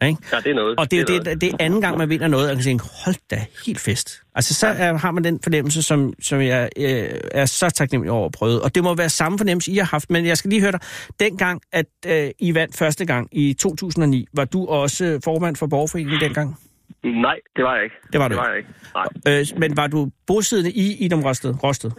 [0.02, 0.22] Ikke?
[0.32, 0.78] Ja, det er noget.
[0.78, 1.24] Og det er jo noget.
[1.26, 3.36] det, det er anden gang, man vinder noget, og kan tænke, hold da,
[3.66, 4.22] helt fest.
[4.34, 8.26] Altså, så er, har man den fornemmelse, som, som jeg øh, er så taknemmelig over
[8.26, 8.62] at prøve.
[8.62, 10.10] Og det må være samme fornemmelse, I har haft.
[10.10, 10.80] Men jeg skal lige høre dig.
[11.20, 16.20] Dengang, at øh, I vandt første gang i 2009, var du også formand for Borgerforeningen
[16.20, 16.56] dengang?
[17.04, 17.96] Nej, det var jeg ikke.
[18.12, 18.70] Det var du det var jeg ikke.
[18.94, 19.40] Nej.
[19.40, 21.54] Øh, men var du bosiddende i Idom Rosted?
[21.64, 21.90] Rosted?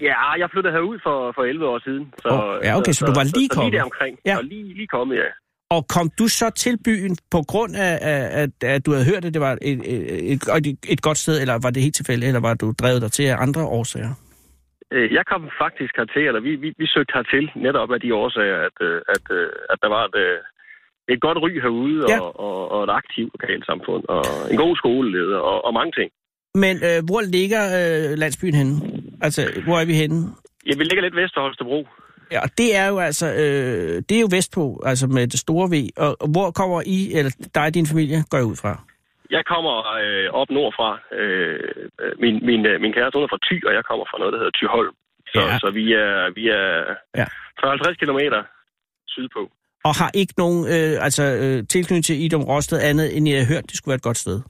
[0.00, 2.14] Ja, jeg flyttede herud for, for 11 år siden.
[2.22, 3.70] Så, Åh, ja, okay, så du var lige så, kommet.
[3.70, 4.18] Så lige omkring.
[4.24, 4.36] Ja.
[4.36, 5.30] Og lige, lige kommet, ja.
[5.70, 7.94] Og kom du så til byen på grund af,
[8.42, 9.80] at, at du havde hørt, at det var et,
[10.32, 13.08] et, et, et, godt sted, eller var det helt tilfældigt, eller var du drevet der
[13.08, 14.12] til af andre årsager?
[14.92, 18.58] Øh, Jeg kom faktisk hertil, eller vi, vi, vi søgte hertil netop af de årsager,
[18.68, 20.16] at, øh, at, øh, at der var et,
[21.12, 22.20] et godt ry herude, Ja.
[22.20, 26.10] og, og, og et aktivt lokalsamfund, og en god skoleleder, og, og mange ting.
[26.64, 28.74] Men øh, hvor ligger øh, landsbyen henne?
[29.26, 30.18] Altså, hvor er vi henne?
[30.66, 31.80] Ja, vi ligger lidt vest for Holstebro.
[32.32, 35.68] Ja, og det er jo altså, øh, det er jo vestpå, altså med det store
[35.74, 35.74] V.
[35.96, 38.72] Og, og hvor kommer I, eller dig og din familie, går jeg ud fra?
[39.30, 40.90] Jeg kommer øh, op nordfra.
[41.20, 41.60] Øh,
[42.22, 44.38] min, min, øh, min kæreste hun er fra Thy, og jeg kommer fra noget, der
[44.42, 44.94] hedder Thyholm.
[45.34, 45.58] Så, Ja.
[45.62, 46.68] så vi er, vi er
[47.20, 47.26] Ja.
[47.60, 48.40] 40-50 kilometer
[49.08, 49.42] sydpå.
[49.84, 53.46] Og har ikke nogen øh, altså, øh, tilknytning til Idom Rosted andet, end jeg har
[53.54, 54.40] hørt, det skulle være et godt sted.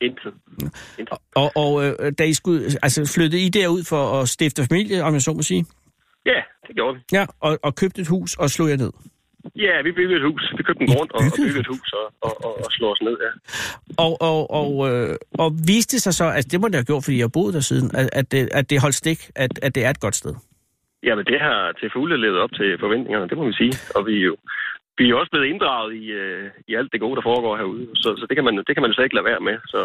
[0.00, 0.32] Indtil.
[1.36, 5.12] Og, og øh, da I skulle, altså flyttede I derud for at stifte familie, om
[5.14, 5.64] jeg så må sige?
[6.26, 7.00] Ja, det gjorde vi.
[7.12, 8.92] Ja, og, og købte et hus og slog jer ned.
[9.56, 10.42] Ja, vi byggede et hus.
[10.56, 13.02] Vi købte en grund og, og byggede et hus og, og, og, og slog os
[13.02, 13.30] ned, ja.
[14.04, 17.04] Og, og, og, øh, og viste det sig så, altså det må det have gjort,
[17.04, 19.74] fordi jeg har boet der siden, at, at, det, at det holdt stik, at, at
[19.74, 20.34] det er et godt sted.
[21.02, 23.74] Jamen, det har til fulde levet op til forventningerne, det må vi sige.
[23.96, 24.36] Og vi er jo,
[24.98, 27.86] vi er også blevet inddraget i, øh, i alt det gode, der foregår herude.
[27.94, 29.56] Så, så det, kan man, det kan man jo slet ikke lade være med.
[29.72, 29.80] Så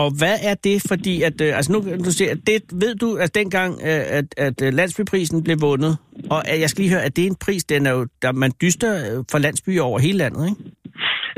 [0.00, 3.08] Og hvad er det, fordi at, øh, altså nu, du siger, at det, ved du,
[3.24, 5.92] at dengang, øh, at, at øh, landsbyprisen blev vundet,
[6.30, 8.32] og øh, jeg skal lige høre, at det er en pris, den er jo, der
[8.32, 10.62] man dyster øh, for landsbyer over hele landet, ikke?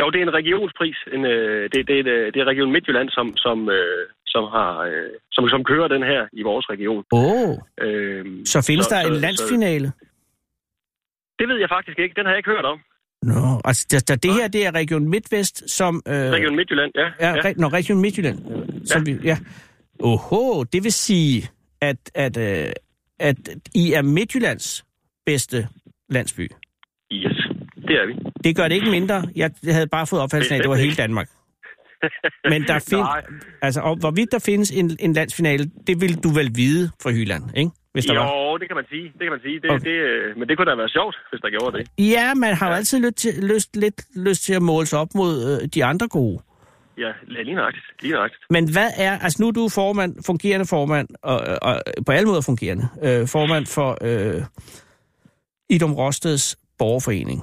[0.00, 0.98] jo, det er en regionspris.
[1.14, 4.02] En, øh, det, det, er, et, øh, det er Region Midtjylland, som, som, øh,
[4.34, 7.04] som, har, øh, som, som kører den her i vores region.
[7.12, 9.88] Åh, oh, Øh, så findes så- der så- en så- landsfinale?
[11.38, 12.14] Det ved jeg faktisk ikke.
[12.18, 12.78] Den har jeg ikke hørt om.
[13.26, 16.02] Nå, altså der, der, det her, det er Region Midtvest, som...
[16.08, 17.06] Øh, Region Midtjylland, ja.
[17.20, 17.40] Ja, ja.
[17.40, 18.38] Re- Nå, Region Midtjylland.
[18.86, 19.12] Som ja.
[19.12, 19.38] Vi, ja.
[20.00, 21.48] Oho, det vil sige,
[21.80, 22.72] at, at, øh,
[23.20, 23.36] at
[23.74, 24.84] I er Midtjyllands
[25.26, 25.68] bedste
[26.10, 26.50] landsby.
[27.12, 27.36] Yes,
[27.76, 28.14] det er vi.
[28.44, 29.28] Det gør det ikke mindre.
[29.36, 31.28] Jeg havde bare fået opfattelsen af, at det var hele Danmark.
[32.50, 32.90] Men der findes...
[32.90, 33.22] Nej.
[33.62, 37.44] Altså, og hvorvidt der findes en, en landsfinale, det vil du vel vide fra Hyland,
[37.56, 37.70] ikke?
[37.96, 38.56] Hvis der jo, var.
[38.60, 39.06] det kan man sige.
[39.18, 39.56] Det kan man sige.
[39.62, 39.84] Det, Okay.
[39.88, 41.82] det, øh, men det kunne da være sjovt, hvis der gjorde det.
[42.16, 45.32] Ja, man har jo altid lyst, lyst, lidt lyst til at måle sig op mod
[45.62, 46.38] øh, de andre gode.
[46.98, 47.84] Ja, lige nøjagtigt.
[48.02, 48.42] Lige nøjagtigt.
[48.50, 52.40] Men hvad er, altså nu er du formand, fungerende formand, og, og på alle måder
[52.40, 54.42] fungerende, øh, formand for øh,
[55.70, 57.42] Idom Rosteds borgerforening.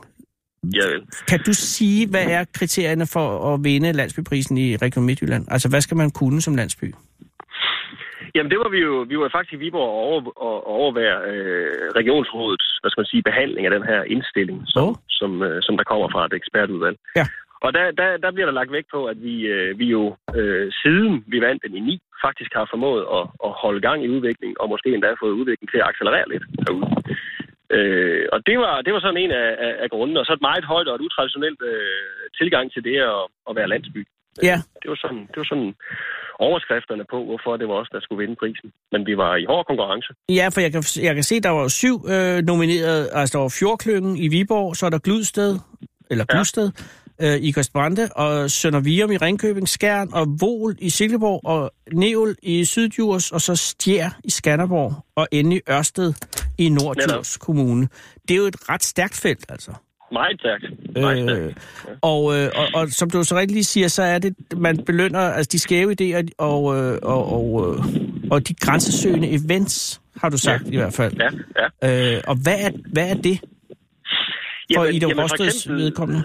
[0.63, 1.01] Ja, vel.
[1.27, 5.45] Kan du sige, hvad er kriterierne for at vinde landsbyprisen i Region Midtjylland?
[5.51, 6.93] Altså, hvad skal man kunne som landsby?
[8.35, 11.89] Jamen, det var vi jo, vi var faktisk i Viborg og over, og, overvære øh,
[11.99, 14.95] regionsrådets, hvad skal man sige, behandling af den her indstilling, som, oh.
[15.09, 16.97] som, øh, som der kommer fra et ekspertudvalg.
[17.15, 17.25] Ja.
[17.65, 20.71] Og der, der, der bliver der lagt vægt på, at vi, øh, vi jo øh,
[20.81, 24.57] siden vi vandt den i 9, faktisk har formået at, at holde gang i udviklingen,
[24.59, 26.87] og måske endda fået udviklingen til at accelerere lidt herude.
[27.75, 30.47] Øh, og det var, det var sådan en af, af, af grundene, og så et
[30.49, 34.01] meget højt og et utraditionelt øh, tilgang til det at, at være landsby.
[34.43, 35.73] Ja, Det var sådan, det var sådan
[36.39, 38.71] overskrifterne på, hvorfor det var os, der skulle vinde prisen.
[38.91, 40.09] Men vi var i hård konkurrence.
[40.29, 43.09] ja for jeg kan, jeg kan se, der var syv øh, nomineret.
[43.13, 45.59] Altså, der var Fjordklyngen i Viborg, så er der Gludsted,
[46.09, 46.35] eller Ja.
[46.35, 46.71] Gludsted,
[47.21, 52.35] øh, i Kostbrande, og Sønder Virum i Ringkøbing, Skjern og Vol i Silkeborg, og Nevel
[52.43, 56.13] i Syddjurs, og så Stjer i Skanderborg, og endelig Ørsted
[56.57, 57.87] i Norddjurs Kommune.
[58.27, 59.71] Det er jo et ret stærkt felt, altså.
[60.13, 60.63] Meget stærkt.
[60.95, 61.45] Meget stærkt.
[61.47, 61.53] Øh,
[62.01, 65.19] og, øh, og, og som du så rigtig lige siger, så er det, man belønner
[65.19, 67.85] altså de skæve idéer og, øh, og, og, øh,
[68.31, 70.71] og de grænsesøgende events, har du sagt ja.
[70.71, 71.13] i hvert fald.
[71.19, 71.29] Ja,
[71.83, 72.15] ja.
[72.15, 73.39] Øh, og hvad er, hvad er det
[74.75, 76.23] for Ida for Rosteds eksempel- vedkommende?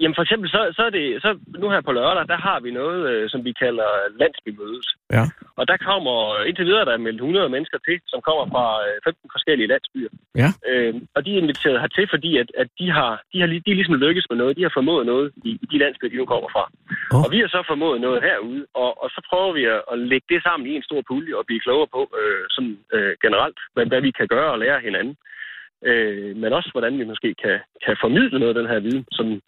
[0.00, 1.30] Jamen for eksempel, så, så er det, så
[1.62, 3.88] nu her på lørdag, der har vi noget, øh, som vi kalder
[4.20, 4.86] landsbymødet.
[5.16, 5.24] Ja.
[5.58, 6.16] Og der kommer,
[6.48, 10.10] indtil videre, der er meldt 100 mennesker til, som kommer fra øh, 15 forskellige landsbyer.
[10.42, 10.48] Ja.
[10.70, 13.78] Øh, og de er inviteret hertil, fordi at, at de, har, de, har, de er
[13.80, 14.56] ligesom lykkes med noget.
[14.58, 16.64] De har formået noget i, i de landsbyer, de nu kommer fra.
[17.14, 17.22] Åh.
[17.24, 20.26] Og vi har så formået noget herude, og, og så prøver vi at, at lægge
[20.32, 22.02] det sammen i en stor pulje og blive klogere på
[22.54, 25.16] sådan øh, generelt, hvad, hvad vi kan gøre og lære hinanden.
[25.90, 29.38] Øh, men også hvordan vi måske kan, kan formidle noget af den her viden sådan,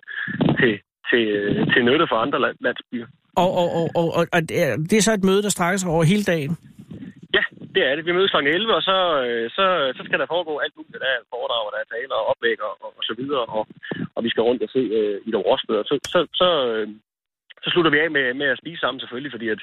[0.61, 0.72] til,
[1.11, 3.07] til, øh, til nytte for andre land, landsbyer.
[3.43, 4.41] Og, og, og, og, og, og
[4.91, 6.53] det er- så et møde, der strækker sig over hele dagen?
[7.37, 8.05] Ja, det er det.
[8.09, 8.47] Vi mødes kl.
[8.47, 9.64] 11, og så, øh, så,
[9.97, 11.03] så skal der foregå alt muligt.
[11.05, 13.62] Der er foredrag, og der er taler og oplæg og, og, og så videre, og,
[14.16, 15.82] og vi skal rundt og se øh, i nogle råsteder.
[15.91, 16.87] Så, så, så, øh,
[17.64, 19.61] så slutter vi af med, med at spise sammen selvfølgelig, fordi at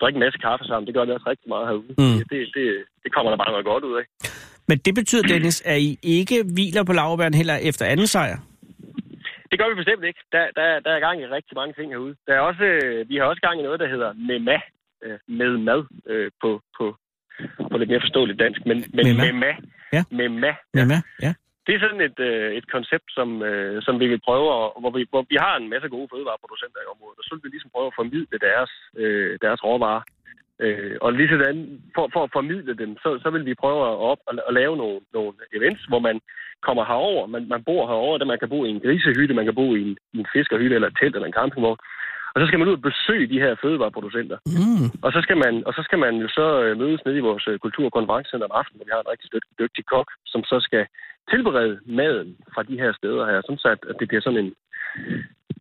[0.00, 1.94] drikke en masse kaffe sammen, det gør vi også rigtig meget herude.
[2.02, 2.18] Mm.
[2.30, 2.66] Det, det,
[3.04, 4.04] det kommer der bare noget godt ud af.
[4.70, 8.36] Men det betyder, Dennis, at I ikke hviler på lavbæren heller efter anden sejr?
[9.50, 10.20] Det gør vi bestemt ikke.
[10.34, 12.14] Der, der, der er gang i rigtig mange ting herude.
[12.26, 14.58] Der er også, øh, vi har også gang i noget, der hedder MEMA,
[15.04, 16.84] øh, med mad øh, på, på,
[17.70, 18.60] på lidt mere forståeligt dansk.
[18.68, 19.24] Men, men Mema?
[19.26, 19.52] MEMA,
[19.96, 20.02] Ja.
[20.18, 20.84] MEMA, Ja.
[20.90, 21.32] Med, ja.
[21.66, 24.92] Det er sådan et, øh, et koncept, som, øh, som vi vil prøve, at, hvor,
[24.96, 27.72] vi, hvor vi har en masse gode fødevareproducenter i området, og så vil vi ligesom
[27.74, 30.02] prøve at formidle deres, øh, deres råvarer.
[30.64, 33.96] Øh, og lige sådan, for, for at formidle dem, så, så vil vi prøve at,
[34.10, 36.20] op, at, at lave nogle, nogle events, hvor man
[36.66, 39.54] kommer herover, man, man bor herover, der man kan bo i en grisehytte, man kan
[39.54, 41.80] bo i en, i en fiskerhytte eller et telt eller en campingvogn.
[42.34, 44.38] Og så skal man ud og besøge de her fødevareproducenter.
[44.46, 44.88] Mm.
[45.04, 47.44] Og så skal man, og så skal man jo så øh, mødes nede i vores
[47.48, 50.44] øh, kultur- og konferencecenter om aftenen, hvor vi har en rigtig dygtig, dygtig kok, som
[50.44, 50.86] så skal
[51.30, 54.50] tilberede maden fra de her steder her, sådan så at, at det bliver sådan en,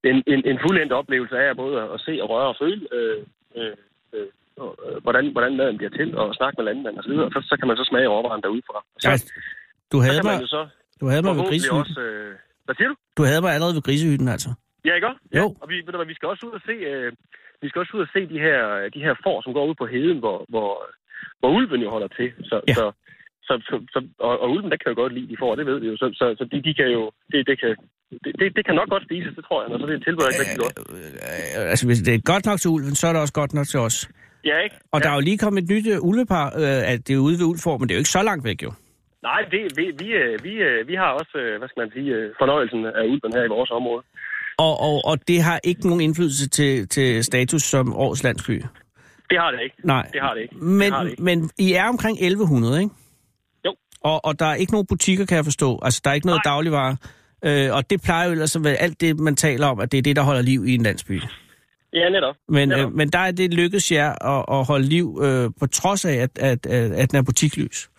[0.09, 3.19] en, en, en fuldendt oplevelse af både at se og røre og føle, øh,
[3.59, 3.75] øh,
[4.13, 4.27] øh,
[5.05, 7.25] hvordan, hvordan maden bliver til, og snakke med så videre.
[7.27, 8.77] Og så, så kan man så smage råvaren derudefra.
[9.03, 9.15] Så, Ja,
[9.93, 10.61] du havde mig, så
[11.01, 11.79] du havde mig ved grisehytten.
[11.85, 12.01] også...
[12.01, 12.31] Øh,
[12.65, 12.95] hvad siger du?
[13.17, 14.49] Du havde mig allerede ved grisehytten, altså.
[14.85, 15.21] Ja, ikke også?
[15.39, 15.45] Jo.
[15.53, 15.61] Ja.
[15.61, 17.09] Og vi, ved du hvad, vi skal også ud og se, øh,
[17.61, 18.59] vi skal også ud og se de her,
[18.95, 20.69] de her får, som går ud på heden, hvor, hvor,
[21.39, 22.29] hvor ulven jo holder til.
[22.49, 22.73] Så, Ja.
[22.79, 22.85] så,
[23.47, 25.77] så, så, så, og, og ulven, der kan jo godt lide de får, det ved
[25.83, 25.95] vi jo.
[26.01, 27.69] Så, så, så de, de kan jo, det, det, kan,
[28.23, 30.39] det, det, det kan nok godt spises, det tror jeg, når så det er tilberedt
[30.41, 30.75] rigtig godt.
[30.95, 33.67] Øh, altså, hvis det er godt nok til ulven, så er det også godt nok
[33.73, 33.97] til os.
[34.45, 34.75] Ja, ikke?
[34.91, 35.03] Og ja.
[35.03, 37.45] der er jo lige kommet et nyt øh, ulvepar, øh, at det er ude ved
[37.45, 38.71] Ulfor, men det er jo ikke så langt væk, jo.
[39.23, 40.51] Nej, det, vi, vi, øh, vi,
[40.87, 44.03] vi har også, hvad skal man sige, fornøjelsen af ulven her i vores område.
[44.57, 48.63] Og, og, og det har ikke nogen indflydelse til, til status som årets landsby.
[49.29, 49.75] Det har det ikke.
[49.83, 50.09] Nej.
[50.13, 50.55] Det har det ikke.
[50.55, 51.23] Men, det har det ikke.
[51.23, 52.95] men I er omkring 1100, ikke?
[53.65, 53.75] Jo.
[54.01, 55.79] Og, og der er ikke nogen butikker, kan jeg forstå.
[55.81, 56.53] Altså, der er ikke noget Nej.
[56.53, 56.95] dagligvarer.
[57.45, 59.97] Øh, og det plejer jo ellers at være alt det, man taler om, at det
[59.97, 61.21] er det, der holder liv i en landsby.
[61.93, 62.35] Ja, netop.
[62.47, 62.91] Men, netop.
[62.91, 66.15] øh, men der er det lykkedes jer at, at holde liv, øh, på trods af,
[66.25, 67.89] at, at, at, at den er butikslys.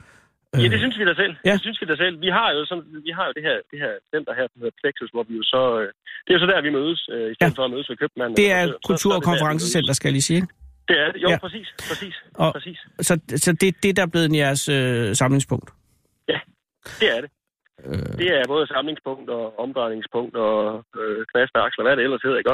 [0.56, 1.34] Ja, det synes vi da selv.
[1.44, 1.52] Ja.
[1.52, 2.20] Det synes vi da selv.
[2.20, 4.76] Vi har jo, sådan, vi har jo det her, det her center her, som hedder
[4.82, 5.62] Plexus, hvor vi jo så...
[5.80, 5.88] Øh,
[6.24, 7.58] det er jo så der, vi mødes, øh, i stedet Ja.
[7.60, 8.36] for at mødes ved købmanden.
[8.36, 10.42] Det er så- kultur- og konferencecenter, skal jeg lige sige.
[10.88, 11.22] Det er det.
[11.22, 11.32] Jo, Ja.
[11.34, 11.38] ja.
[11.38, 11.68] præcis.
[11.90, 12.14] Præcis.
[12.34, 12.78] Og- præcis.
[13.08, 13.14] Så,
[13.44, 15.68] så det er det, der er blevet jeres øh, samlingspunkt.
[17.00, 17.30] Det er det.
[17.86, 22.38] Øh, Det er både samlingspunkt og omdrejningspunkt og øh, knaster, aksler, hvad det ellers hedder,
[22.38, 22.50] ikke?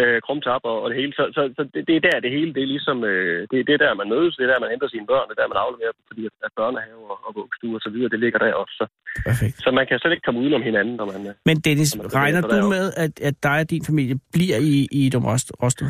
[0.00, 1.12] Øh, krumtap og, og det hele.
[1.18, 3.72] Så, så, så det, det, er der, det hele, det er ligesom, øh, det, det
[3.74, 5.62] er der, man mødes, det er der, man henter sine børn, det er der, man
[5.64, 8.50] afleverer dem, fordi at, at børnehave og, og vuggestue og så videre, det ligger der
[8.62, 8.74] også.
[8.80, 8.84] Så,
[9.30, 9.56] perfekt.
[9.64, 11.20] så man kan slet ikke komme udenom hinanden, når man...
[11.28, 14.58] øh, Men Dennis, Når man regner du med, at, at dig og din familie bliver
[14.72, 15.88] i, i Dom Rost- Rosted?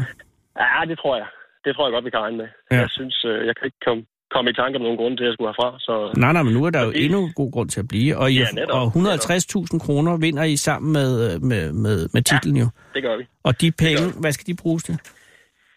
[0.65, 1.29] Ja, det tror jeg.
[1.65, 2.49] Det tror jeg godt, vi kan regne med.
[2.71, 2.77] Ja.
[2.77, 2.81] Ja.
[2.85, 4.03] Jeg synes, øh, jeg kan ikke komme,
[4.35, 5.69] komme i tanke om nogen grund til, at jeg skulle herfra.
[5.87, 8.11] Så Nej, nej, men nu er der jo endnu en god grund til at blive.
[8.21, 12.23] Og, I, Ja, netop, og 150.000 kroner vinder I sammen med, øh, med, med, med
[12.31, 12.69] titlen jo.
[12.95, 13.25] det gør vi.
[13.49, 14.97] Og de penge, hvad skal de bruges til?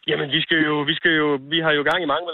[0.09, 2.25] Jamen, vi skal jo, vi skal jo, vi har jo gang i mange,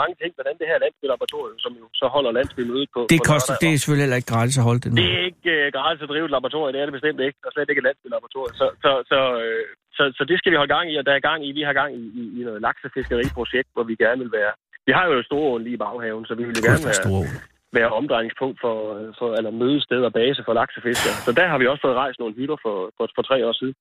[0.00, 3.00] mange ting, andet det her landsbylaboratorium, som jo så holder landsbymødet på.
[3.14, 4.96] Det på koster, det er selvfølgelig heller ikke gratis at holde det nu.
[5.00, 7.50] Det er ikke øh, gratis at drive et laboratorium, det er det bestemt ikke, og
[7.52, 8.54] slet ikke et landsbylaboratorium.
[8.60, 9.64] Så, så, så, øh,
[9.96, 11.74] så, så, det skal vi holde gang i, og der er gang i, vi har
[11.80, 14.52] gang i, i, i noget laksefiskeriprojekt, hvor vi gerne vil være...
[14.86, 17.04] Vi har jo store lige i baghaven, så vi vil jo gerne være,
[17.78, 18.76] være omdrejningspunkt for,
[19.18, 21.16] for eller mødested og base for laksefiskere.
[21.26, 23.76] Så der har vi også fået rejst nogle hytter for, for, for tre år siden.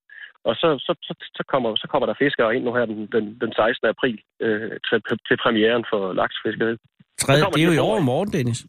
[0.48, 3.26] Og så, så, så, så, kommer, så kommer der fiskere ind nu her den, den,
[3.44, 3.90] den 16.
[3.94, 4.98] april øh, til,
[5.28, 6.76] til premieren for laksefiskeri.
[7.24, 8.60] Tredje, det er jo i over år morgen, Dennis.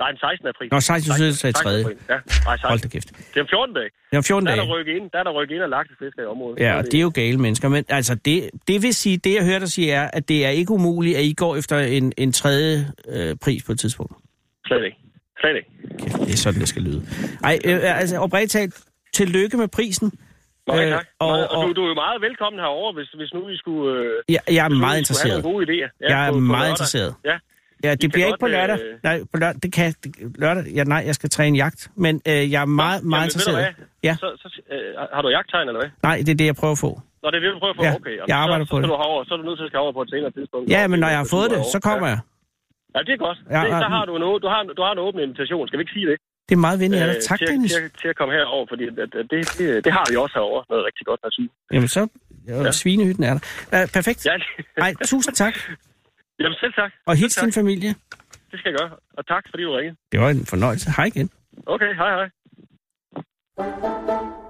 [0.00, 0.46] Nej, den 16.
[0.54, 0.68] april.
[0.72, 1.12] Nå, 16.
[1.12, 1.84] april, så er det tredje.
[1.84, 1.96] april.
[2.08, 2.68] Ja, nej, 16.
[2.72, 3.08] Hold da kæft.
[3.34, 3.90] Det er om 14 dage.
[4.10, 4.66] Det er om 14 Der er dage.
[4.68, 6.60] der rykket ind, der er der rykket ind og laksefiskere i området.
[6.60, 7.68] Ja, og det er jo gale mennesker.
[7.68, 10.48] Men altså, det, det vil sige, det jeg hørte dig sige er, at det er
[10.60, 12.76] ikke umuligt, at I går efter en, en tredje
[13.08, 14.12] øh, pris på et tidspunkt.
[14.66, 14.96] Slet ikke.
[15.40, 15.70] Slet ikke.
[16.02, 17.00] Kæft, det er sådan, det skal lyde.
[17.44, 18.74] Ej, øh, altså, oprigtigt talt,
[19.14, 20.12] tillykke med prisen.
[20.68, 21.06] Mange Øh, tak.
[21.18, 24.00] og- Og, og, du, du er jo meget velkommen herover, hvis, hvis nu vi skulle...
[24.00, 25.42] Øh, Jeg, jeg er meget skulle have interesseret.
[25.44, 25.90] nogle gode idéer.
[26.00, 26.70] Ja, Jeg er på, på meget lørdag.
[26.72, 27.14] interesseret.
[27.24, 27.36] Ja.
[27.86, 28.78] Ja, det kan bliver ikke på godt, lørdag.
[28.84, 29.86] øh, Nej, på lørdag, det kan
[30.42, 30.64] lørdag.
[30.78, 31.80] Ja, nej, jeg skal træne jagt.
[32.04, 33.74] Men øh, jeg er meget, meget Jamen, interesseret.
[34.08, 34.14] Ja.
[34.22, 34.78] Så, så, øh,
[35.14, 35.90] har du jagttegn, eller hvad?
[36.08, 36.92] Nej, det er det, jeg prøver at få.
[37.22, 37.84] Nå, det er det, du prøver at få.
[37.88, 38.14] Ja, okay.
[38.30, 38.86] jeg arbejder så, på så, det.
[38.88, 40.64] Så, du herover, så er du nødt til at skal over på et senere tidspunkt.
[40.74, 41.86] Ja, men når jeg har fået det, så over.
[41.90, 42.18] kommer jeg.
[42.94, 43.38] Ja, det er godt.
[43.54, 45.64] Ja, det, så har du, en, å- du, har, du har en åben invitation.
[45.68, 46.16] Skal vi ikke sige det?
[46.48, 47.16] Det er meget venligt af dig.
[47.16, 47.72] Øh, Tak, til, Dennis.
[47.72, 50.62] Til, til at komme herover, fordi at, at det, det, det, har vi også herovre.
[50.70, 51.46] Noget rigtig godt natur.
[51.74, 52.02] Jamen så,
[52.48, 52.62] ja.
[52.62, 52.72] Ja.
[52.82, 53.42] svinehytten er der.
[53.82, 54.20] Uh, perfekt.
[54.26, 54.34] Ja,
[54.86, 55.54] Ej, tusind tak.
[56.40, 56.92] Jamen selv tak.
[57.06, 57.94] Og hils din familie.
[58.50, 58.90] Det skal jeg gøre.
[59.18, 59.96] Og tak, fordi du ringede.
[60.12, 60.90] Det var en fornøjelse.
[60.96, 61.30] Hej igen.
[61.66, 62.28] Okay, hej hej.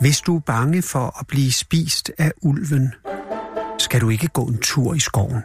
[0.01, 2.95] Hvis du er bange for at blive spist af ulven,
[3.78, 5.43] skal du ikke gå en tur i skoven.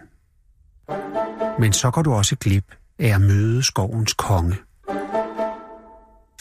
[1.59, 4.55] Men så går du også glip af at møde skovens konge.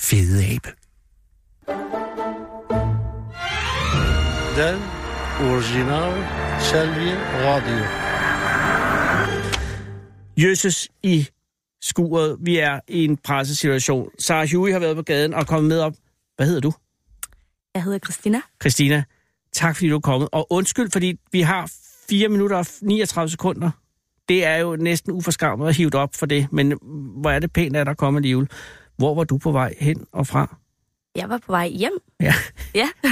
[0.01, 0.69] Fede abe.
[4.59, 4.79] Den
[5.51, 6.13] original
[6.61, 7.11] Selvi
[7.47, 8.08] Radio.
[10.43, 11.29] Jøsses i
[11.81, 12.37] skuret.
[12.41, 14.11] Vi er i en pressesituation.
[14.19, 15.95] Sarah Huey har været på gaden og kommet med op.
[16.37, 16.73] Hvad hedder du?
[17.75, 18.41] Jeg hedder Christina.
[18.63, 19.05] Christina,
[19.53, 20.29] tak fordi du er kommet.
[20.33, 21.73] Og undskyld, fordi vi har
[22.09, 23.71] 4 minutter og 39 sekunder.
[24.29, 26.79] Det er jo næsten uforskammet at hive op for det, men
[27.21, 28.49] hvor er det pænt, at der kommer alligevel.
[28.97, 30.57] Hvor var du på vej hen og fra?
[31.17, 31.99] Jeg var på vej hjem.
[32.21, 32.35] Ja.
[32.75, 32.89] Ja.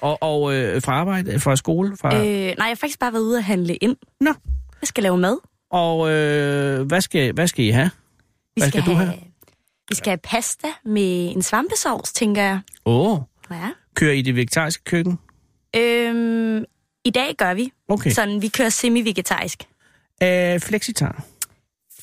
[0.00, 1.96] Og, og øh, fra arbejde, fra skole?
[1.96, 2.16] Fra...
[2.16, 3.96] øh, nej, jeg har faktisk bare været ude at handle ind.
[4.20, 4.34] Nå.
[4.80, 5.38] Jeg skal lave mad.
[5.70, 7.90] Og øh, hvad, skal, hvad skal I have?
[8.54, 9.12] Vi Hvad skal du have?
[9.88, 12.60] Vi skal have pasta med en svampesovs, tænker jeg.
[12.86, 13.68] Åh, oh, Ja.
[13.94, 15.18] kører I det vegetariske køkken?
[15.76, 16.64] Øhm,
[17.04, 17.72] I dag gør vi.
[17.88, 18.10] Okay.
[18.10, 19.62] Sådan, vi kører semi-vegetarisk.
[20.22, 21.24] Øh, flexitar.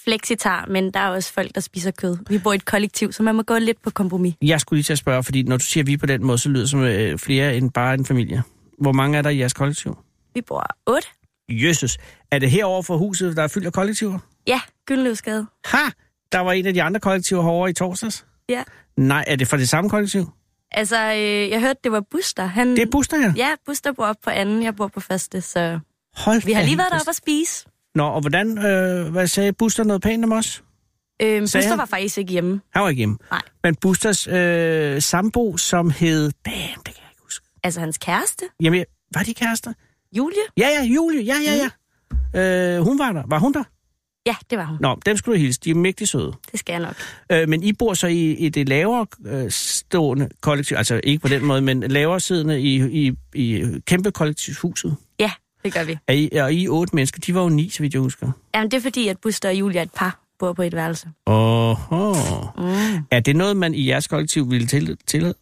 [0.03, 2.17] Flexitar, men der er også folk, der spiser kød.
[2.29, 4.33] Vi bor i et kollektiv, så man må gå lidt på kompromis.
[4.41, 6.49] Jeg skulle lige til at spørge, fordi når du siger vi på den måde, så
[6.49, 8.43] lyder det som øh, flere end bare en familie.
[8.79, 9.97] Hvor mange er der i jeres kollektiv?
[10.33, 11.07] Vi bor otte.
[11.49, 11.97] Jøsses.
[12.31, 14.19] Er det herover for huset, der er fyldt af kollektiver?
[14.47, 15.45] Ja, Gyldenløvsgade.
[15.65, 15.77] Ha!
[16.31, 18.25] Der var en af de andre kollektiver herovre i torsdags.
[18.49, 18.63] Ja.
[18.97, 20.29] Nej, er det fra det samme kollektiv?
[20.71, 22.45] Altså, øh, jeg hørte, det var Buster.
[22.45, 22.67] Han...
[22.75, 23.33] Det er Buster, ja.
[23.37, 25.79] Ja, Buster bor op på anden, jeg bor på første, så
[26.15, 27.65] Hold vi har lige været deroppe at spise.
[27.95, 30.63] Nå, og hvordan, øh, hvad sagde Buster noget pænt om os?
[31.21, 31.77] Øhm, Buster han?
[31.77, 32.61] var faktisk ikke hjemme.
[32.73, 33.17] Han var ikke hjemme.
[33.31, 33.41] Nej.
[33.63, 36.31] Men Busters øh, sambo, som hed...
[36.45, 37.45] Damn, det kan jeg ikke huske.
[37.63, 39.73] Altså hans kæreste, Jamen, var de kærester?
[40.17, 40.39] Julie.
[40.57, 41.21] Ja, ja, Julie.
[41.23, 41.69] Ja, ja, ja.
[42.77, 43.23] Øh, hun var der.
[43.27, 43.63] Var hun der?
[44.25, 44.77] Ja, det var hun.
[44.81, 45.59] Nå, dem skulle du hilse.
[45.63, 46.33] De er mægtig søde.
[46.51, 46.95] Det skal jeg nok.
[47.31, 51.27] Øh, men I bor så i, i det lavere øh, stående kollektiv, altså ikke på
[51.27, 52.75] den måde, men lavere siddende i,
[53.07, 54.95] i, i kæmpe kollektivhuset.
[55.19, 55.31] Ja,
[55.63, 55.97] det gør vi.
[56.07, 57.19] Er I, er I otte mennesker?
[57.19, 58.31] De var jo ni, så vidt jeg husker.
[58.55, 61.07] Jamen, det er fordi, at Buster og Julie er et par, bor på et værelse.
[61.25, 62.13] Oho.
[62.57, 63.05] Mm.
[63.11, 65.33] Er det noget, man i jeres kollektiv ville til, tillade?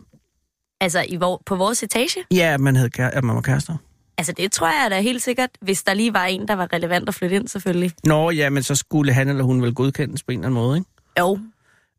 [0.82, 2.24] Altså, i vor, på vores etage?
[2.32, 3.78] Ja, at man, havde, at man var kærester.
[4.18, 7.10] Altså, det tror jeg da helt sikkert, hvis der lige var en, der var relevant
[7.10, 7.92] at flytte ind, selvfølgelig.
[8.04, 10.78] Nå, ja, men så skulle han eller hun vel godkendes på en eller anden måde,
[10.78, 10.90] ikke?
[11.20, 11.40] Jo,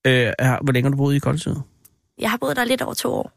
[0.06, 1.62] Øh, hvor længe har du boet i kollektivet?
[2.18, 3.32] jeg har boet der lidt over to år.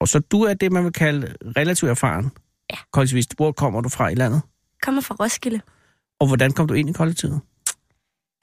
[0.00, 2.30] Og så du er det, man vil kalde relativt erfaren?
[2.70, 2.76] Ja.
[2.92, 3.36] Kollektivist.
[3.36, 4.42] Hvor kommer du fra i landet?
[4.82, 5.60] Kommer fra Roskilde.
[6.20, 7.40] Og hvordan kom du ind i kollektivet?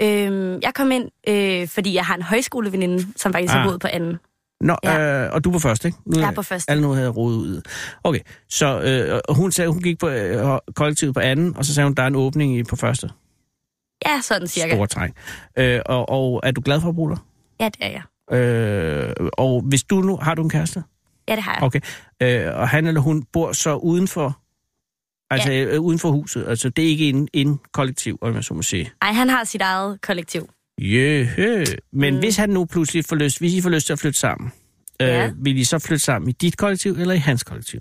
[0.01, 3.53] Øhm, jeg kom ind, øh, fordi jeg har en højskoleveninde, som faktisk.
[3.53, 3.59] Ah.
[3.59, 4.17] har boet på anden.
[4.61, 5.23] Nå, Ja.
[5.25, 5.97] øh, og du var først, ikke?
[6.05, 6.71] Nu, Jeg er på første.
[6.71, 7.61] Alle nu havde rodet ud.
[8.03, 11.73] Okay, så øh, og hun sagde, hun gik på øh, kollektivet på anden, og så
[11.73, 13.09] sagde hun, der er en åbning i på første.
[14.07, 14.73] Ja, sådan cirka.
[14.75, 15.11] Store træk.
[15.57, 17.25] Øh, og, og er du glad for at bo der?
[17.59, 17.89] Ja, det er
[18.31, 18.37] jeg.
[18.37, 20.83] Øh, og hvis du nu, har du en kæreste?
[21.27, 21.63] Ja, det har jeg.
[21.63, 21.79] Okay.
[22.21, 24.39] Øh, og han eller hun bor så udenfor,
[25.29, 25.63] altså ja.
[25.63, 26.47] øh, uden for huset.
[26.47, 28.91] Altså det er ikke en, en kollektiv, om jeg så må sige.
[29.01, 30.49] Ej, han har sit eget kollektiv.
[30.81, 31.63] Jøhø.
[31.93, 32.19] Men Mm.
[32.19, 34.51] hvis han nu pludselig får lyst, hvis I får lyst til at flytte sammen,
[34.99, 35.25] Ja.
[35.27, 37.79] øh, vil I så flytte sammen i dit kollektiv eller i hans kollektiv?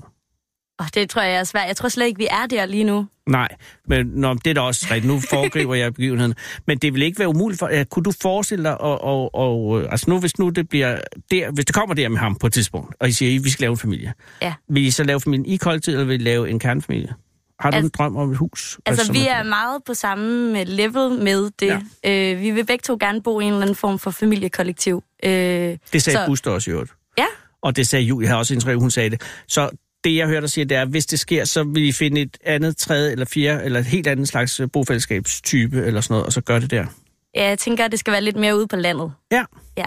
[0.79, 1.67] Og det tror jeg er svært.
[1.69, 3.07] Jeg tror slet ikke, vi er der lige nu.
[3.27, 3.49] Nej,
[3.89, 5.13] men nå, det er da også rigtigt.
[5.13, 6.35] Nu foregriber jeg begivenheden.
[6.67, 7.69] Men det vil ikke være umuligt for...
[7.69, 10.99] Ja, kunne du forestille dig, og, og, og, øh, altså nu, hvis nu det bliver
[11.31, 13.51] der, hvis det kommer der med ham på et tidspunkt, og I siger, at vi
[13.51, 14.55] skal lave en familie, Ja.
[14.71, 17.15] vil I så lave familien i kollektivet, eller vil I lave en kernefamilie?
[17.61, 18.79] Har du Altså- en drøm om et hus?
[18.87, 21.81] Altså, vi er- meget på samme level med det.
[22.05, 22.33] Ja.
[22.35, 25.03] Øh, vi vil begge to gerne bo i en eller anden form for familiekollektiv.
[25.25, 26.27] Øh, Det sagde så-.
[26.27, 26.91] Buster også i øvrigt.
[27.19, 27.25] Ja.
[27.63, 29.23] Og det sagde Julie, har også indtryk, hun sagde det.
[29.49, 29.71] Så
[30.05, 32.21] det, jeg hørte dig sige, det er, at hvis det sker, så vil I finde
[32.21, 36.27] et andet, tredje eller fjerde, eller et helt andet slags øh, bofællesskabstype, eller sådan noget,
[36.27, 36.87] og så gør det der.
[37.35, 39.13] ja, jeg tænker, at det skal være lidt mere ude på landet.
[39.33, 39.45] Ja.
[39.77, 39.87] Ja.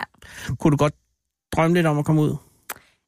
[0.60, 0.94] Kunne du godt
[1.56, 2.36] drømme lidt om at komme ud?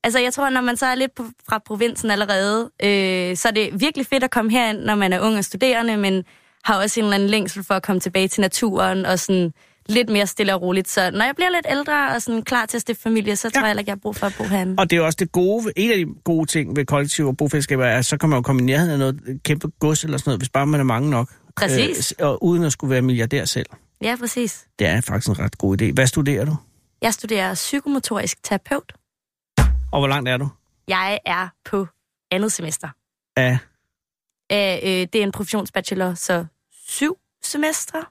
[0.03, 3.51] Altså, jeg tror, når man så er lidt på, fra provinsen allerede, øh, så er
[3.51, 6.23] det virkelig fedt at komme herind, når man er ung og studerende, men
[6.63, 9.53] har også en eller anden længsel for at komme tilbage til naturen og sådan
[9.89, 10.89] lidt mere stille og roligt.
[10.89, 13.59] Så når jeg bliver lidt ældre og sådan klar til at stifte familie, så ja.
[13.59, 14.75] tror jeg ikke, jeg har brug for at bo herinde.
[14.77, 17.85] Og det er også det gode, en af de gode ting ved kollektiv og bofællesskaber,
[17.85, 20.29] er, at så kan man jo komme i nærheden af noget kæmpe gods eller sådan
[20.29, 21.29] noget, hvis bare man er mange nok.
[21.55, 22.13] Præcis.
[22.19, 23.65] Øh, og uden at skulle være milliardær selv.
[24.01, 24.65] Ja, præcis.
[24.79, 25.93] Det er faktisk en ret god idé.
[25.93, 26.55] Hvad studerer du?
[27.01, 28.93] Jeg studerer psykomotorisk terapeut.
[29.93, 30.49] Og hvor langt er du?
[30.87, 31.87] Jeg er på
[32.31, 32.87] andet semester.
[33.35, 33.57] Af
[34.51, 36.45] Øh, øh, det er en professionsbachelor, så
[36.87, 38.03] syv semestre.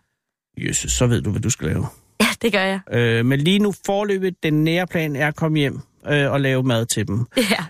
[0.58, 1.86] Jesus, så ved du, hvad du skal lave.
[2.20, 2.80] Ja, det gør jeg.
[2.92, 6.62] Øh, men lige nu forløbet, den nære plan er at komme hjem øh, og lave
[6.62, 7.26] mad til dem.
[7.36, 7.64] Ja.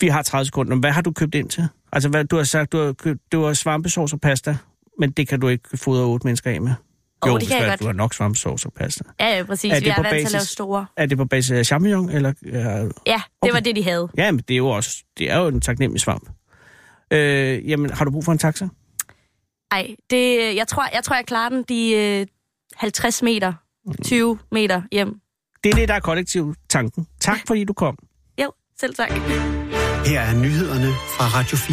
[0.00, 0.76] Vi har 30 sekunder.
[0.76, 1.68] Hvad har du købt ind til?
[1.92, 4.56] Altså, hvad, du har sagt, du har købt du har svampesauce og pasta,
[4.98, 6.74] men det kan du ikke fodre otte mennesker af med.
[7.26, 7.80] Jo, det kan jeg godt.
[7.80, 9.04] du har nok svampsauce og pasta.
[9.20, 9.70] Ja, ja, præcis.
[9.72, 10.86] Er det Vi er vant til at lave store.
[10.96, 12.32] Er det på basis af champignon, eller...
[12.46, 12.90] Øh, Ja, det
[13.42, 13.52] Okay.
[13.52, 14.08] var det, de havde.
[14.18, 14.90] ja, men det er jo også...
[15.18, 16.28] Det er jo en taknemmelig svamp.
[17.10, 18.68] Øh, jamen, har du brug for en taxa?
[19.70, 22.26] Ej, det, jeg, tror, jeg tror, jeg klarer den de øh,
[22.76, 23.52] 50 meter,
[24.04, 25.14] 20 meter hjem.
[25.64, 27.06] Det er det, der er kollektiv tanken.
[27.20, 27.96] Tak, fordi du kom.
[28.42, 29.10] Jo, selv tak.
[30.06, 31.72] Her er nyhederne fra Radio 4.